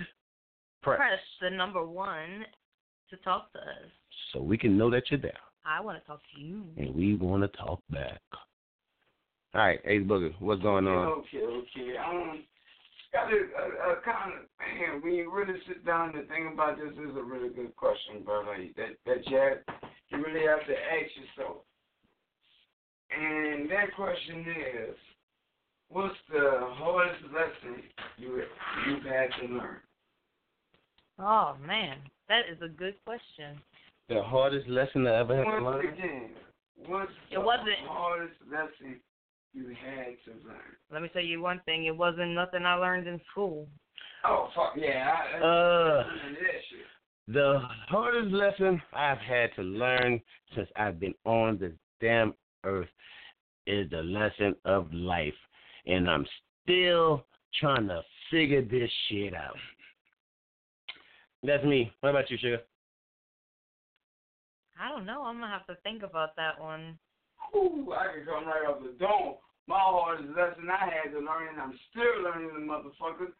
[0.82, 0.98] press.
[0.98, 2.44] Press the number one
[3.10, 3.90] to talk to us.
[4.32, 6.62] So we can know that you're there I want to talk to you.
[6.76, 8.20] and we want to talk back.
[9.54, 11.06] All right, Ace Booger, what's going on?
[11.06, 11.96] Okay, okay.
[11.96, 12.44] Um,
[13.16, 15.00] got a, a, a kind of man.
[15.02, 18.20] When you really sit down and think about this, this is a really good question,
[18.24, 18.56] brother.
[18.76, 19.58] That that you have,
[20.10, 21.64] you really have to ask yourself.
[23.10, 24.96] And that question is,
[25.88, 27.82] what's the hardest lesson
[28.18, 28.42] you
[28.88, 29.76] you've had to learn?
[31.18, 31.98] Oh man,
[32.28, 33.56] that is a good question.
[34.08, 35.92] The hardest lesson I ever had to Once learn?
[35.94, 36.30] again,
[36.86, 39.00] what's It the wasn't- hardest lesson
[39.56, 40.76] you had to learn?
[40.92, 41.86] Let me tell you one thing.
[41.86, 43.66] It wasn't nothing I learned in school.
[44.24, 45.14] Oh fuck yeah!
[45.34, 46.04] I, I, Uh.
[47.28, 50.20] The hardest lesson I've had to learn
[50.54, 52.34] since I've been on this damn
[52.64, 52.88] earth
[53.66, 55.34] is the lesson of life.
[55.86, 56.24] And I'm
[56.62, 57.24] still
[57.58, 59.56] trying to figure this shit out.
[61.42, 61.90] That's me.
[62.00, 62.60] What about you, Sugar?
[64.80, 65.22] I don't know.
[65.22, 66.96] I'm gonna have to think about that one.
[67.56, 69.34] Ooh, I can come right off the dome.
[69.68, 73.32] My hardest lesson I had to learn, and I'm still learning the motherfucker.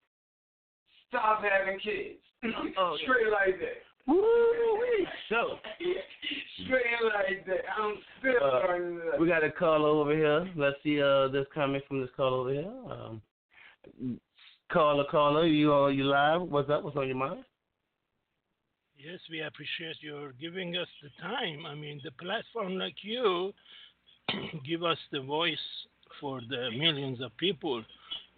[1.08, 2.18] Stop having kids.
[2.78, 3.04] Oh, yeah.
[3.04, 3.82] Straight like that.
[4.06, 5.06] Woo-wee.
[5.28, 5.56] So,
[6.64, 7.64] Straight like that.
[7.76, 9.20] I'm still Uh, learning that.
[9.20, 10.48] we got a caller over here.
[10.56, 12.72] Let's see uh this comment from this caller over here.
[12.92, 14.20] Um,
[14.72, 16.42] caller, caller, you on you live?
[16.42, 16.82] What's up?
[16.84, 17.44] What's on your mind?
[18.96, 21.66] Yes, we appreciate your giving us the time.
[21.66, 23.52] I mean, the platform like you
[24.66, 25.66] give us the voice
[26.20, 27.82] for the millions of people.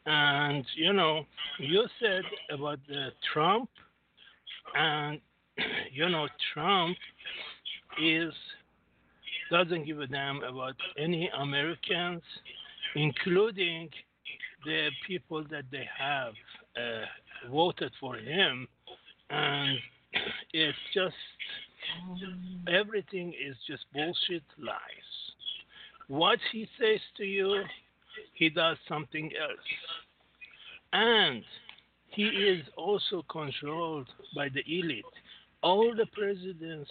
[0.06, 1.24] And you know,
[1.58, 2.78] you said about
[3.32, 3.68] Trump,
[4.74, 5.20] and
[5.92, 6.96] you know, Trump
[8.02, 8.32] is
[9.50, 12.22] doesn't give a damn about any Americans,
[12.94, 13.88] including
[14.64, 16.34] the people that they have
[16.76, 18.66] uh, voted for him,
[19.30, 19.78] and
[20.52, 21.14] it's just
[22.68, 25.07] everything is just bullshit lies.
[26.08, 27.62] What he says to you,
[28.34, 29.58] he does something else.
[30.92, 31.44] And
[32.06, 35.04] he is also controlled by the elite.
[35.62, 36.90] All the presidents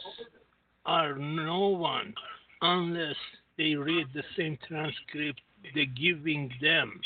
[0.86, 2.14] are no one
[2.62, 3.16] unless
[3.58, 5.42] they read the same transcript
[5.74, 7.00] they're giving them.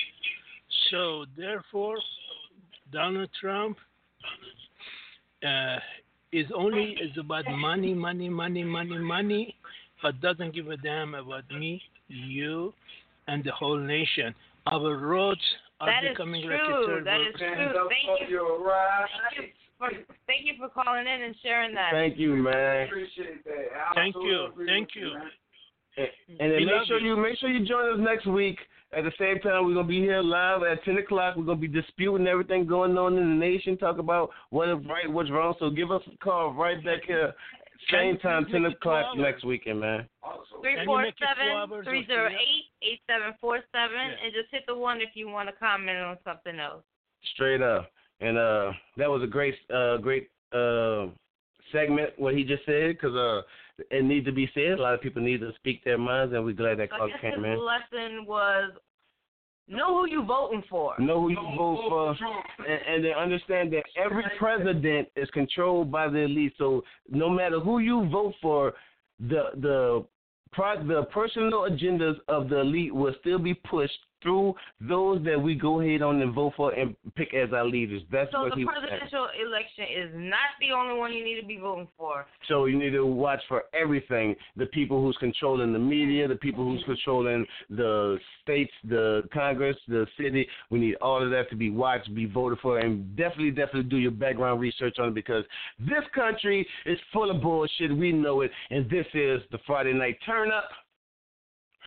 [0.89, 1.97] So, therefore,
[2.91, 3.77] Donald Trump
[5.45, 5.77] uh,
[6.31, 9.55] is only is about money, money, money, money, money,
[10.03, 11.81] but doesn't give a damn about me,
[12.11, 12.73] you,
[13.27, 14.33] and the whole nation.
[14.67, 15.41] Our roads
[15.79, 16.51] are That is becoming true.
[16.51, 17.47] like a third That world is true.
[17.49, 17.87] Thank you.
[17.89, 19.47] Thank you,
[19.79, 19.89] for,
[20.27, 21.91] thank you for calling in and sharing that.
[21.91, 22.87] Thank you, man.
[22.87, 23.95] Appreciate that.
[23.95, 24.49] Thank you.
[24.67, 25.11] Thank you.
[25.97, 26.07] And,
[26.39, 27.15] and then make sure you.
[27.15, 28.57] you make sure you join us next week.
[28.95, 31.35] At the same time, we're gonna be here live at ten o'clock.
[31.37, 35.09] We're gonna be disputing everything going on in the nation, talk about what is right,
[35.09, 35.53] what's wrong.
[35.59, 37.33] So give us a call right back here,
[37.89, 40.07] same time, ten o'clock next weekend, man.
[40.61, 42.99] Three Can you four make it two seven hours three or zero three eight eight
[43.09, 44.23] seven four seven, Yeah.
[44.25, 46.83] and just hit the one if you want to comment on something else.
[47.33, 47.89] Straight up.
[48.19, 51.07] And uh, that was a great, uh, great uh,
[51.71, 53.41] segment what he just said because uh,
[53.89, 54.77] it needs to be said.
[54.77, 56.97] A lot of people need to speak their minds, and we're glad that So I
[56.99, 57.57] call guess his came in.
[57.59, 58.73] lesson was
[59.71, 60.95] know who you voting for.
[60.99, 62.09] Know who you vote for,
[62.67, 66.53] and, and then understand that every president is controlled by the elite.
[66.57, 68.73] So no matter who you vote for,
[69.19, 70.05] the the
[70.57, 75.81] the personal agendas of the elite will still be pushed through those that we go
[75.81, 78.01] ahead on and vote for and pick as our leaders.
[78.11, 81.57] That's So what the presidential election is not the only one you need to be
[81.57, 82.25] voting for.
[82.47, 84.35] So you need to watch for everything.
[84.57, 90.05] The people who's controlling the media, the people who's controlling the states, the Congress, the
[90.17, 90.47] city.
[90.69, 93.97] We need all of that to be watched, be voted for, and definitely, definitely do
[93.97, 95.43] your background research on it because
[95.79, 97.95] this country is full of bullshit.
[97.95, 100.69] We know it, and this is the Friday Night Turn Up.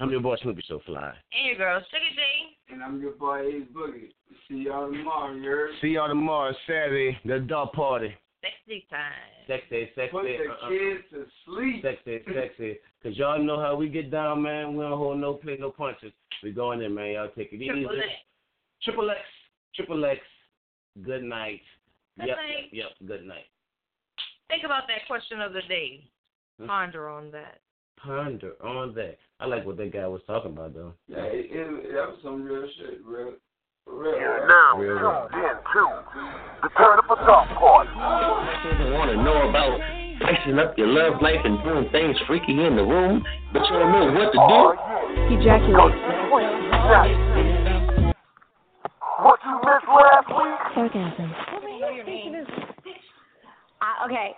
[0.01, 1.12] I'm your boy Snoopy SoFly.
[1.32, 2.74] And your girl, Sugar J.
[2.74, 4.11] And I'm your boy Ace Boogie.
[4.49, 5.70] See y'all tomorrow, you heard?
[5.80, 8.12] See y'all tomorrow, Saturday, the adult party.
[8.42, 9.12] Sexy time.
[9.47, 10.11] Sexy, sexy.
[10.11, 10.68] Put the uh-uh.
[10.68, 11.82] kids to sleep.
[11.82, 12.78] Sexy, sexy.
[13.03, 14.74] Cause y'all know how we get down, man.
[14.74, 16.12] We don't hold no play, no punches.
[16.42, 17.12] We going in, man.
[17.12, 17.70] Y'all take it easy.
[17.84, 18.09] Triple X.
[18.82, 19.20] Triple X.
[19.76, 20.20] Triple X.
[21.05, 21.61] Good night.
[22.18, 22.68] Good yep, night.
[22.72, 23.09] yep, yep.
[23.09, 23.47] Good night.
[24.49, 26.05] Think about that question of the day.
[26.59, 26.66] Hmm?
[26.66, 27.61] Ponder on that.
[28.05, 29.16] Ponder on that.
[29.40, 30.92] I like what that guy was talking about, though.
[31.09, 33.32] Yeah, it, it, that was some real shit, real.
[33.86, 34.12] Real.
[34.20, 35.28] You're now Real.
[35.32, 35.88] tuned in to
[36.62, 37.88] the Turn Up Adult Party.
[38.61, 39.80] People want to know about
[40.20, 43.92] spicing up your love life and doing things freaky in the room, but you don't
[43.92, 44.52] know what to do.
[44.52, 44.76] Oh,
[45.32, 45.96] Ejaculate.
[49.20, 50.61] What you missed last week?
[50.76, 51.32] Orgasm.
[53.80, 54.36] I, okay.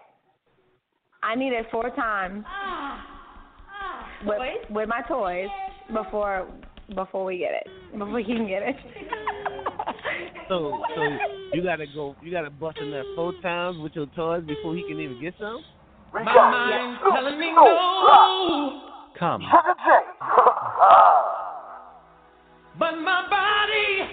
[1.23, 2.45] I need it four times
[4.27, 5.49] with, with my toys
[5.93, 6.49] before
[6.95, 7.67] before we get it.
[7.93, 8.77] Before he can get it.
[10.49, 11.03] So, so
[11.55, 12.15] you gotta go.
[12.23, 15.35] You gotta bust in there four times with your toys before he can even get
[15.41, 15.65] some.
[16.13, 18.81] My mind's two, telling me no.
[19.19, 19.43] Come.
[19.43, 19.91] Sugar J.
[22.79, 24.11] But my body,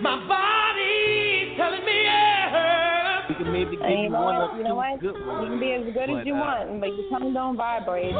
[0.00, 0.67] my body
[3.38, 4.50] can maybe give you you know one what?
[4.50, 5.00] or You two know what?
[5.00, 7.56] good You can be as good But, as you uh, want, but your tongue don't
[7.56, 8.12] vibrate.
[8.12, 8.18] So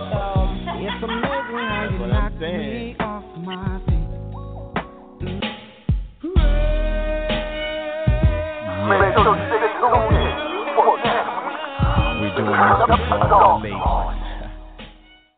[0.79, 4.07] It's amazing how you knock me off my feet.
[8.89, 10.33] Make sure you stay tuned in
[10.79, 11.61] for next week.
[12.19, 14.28] We're doing this before all late.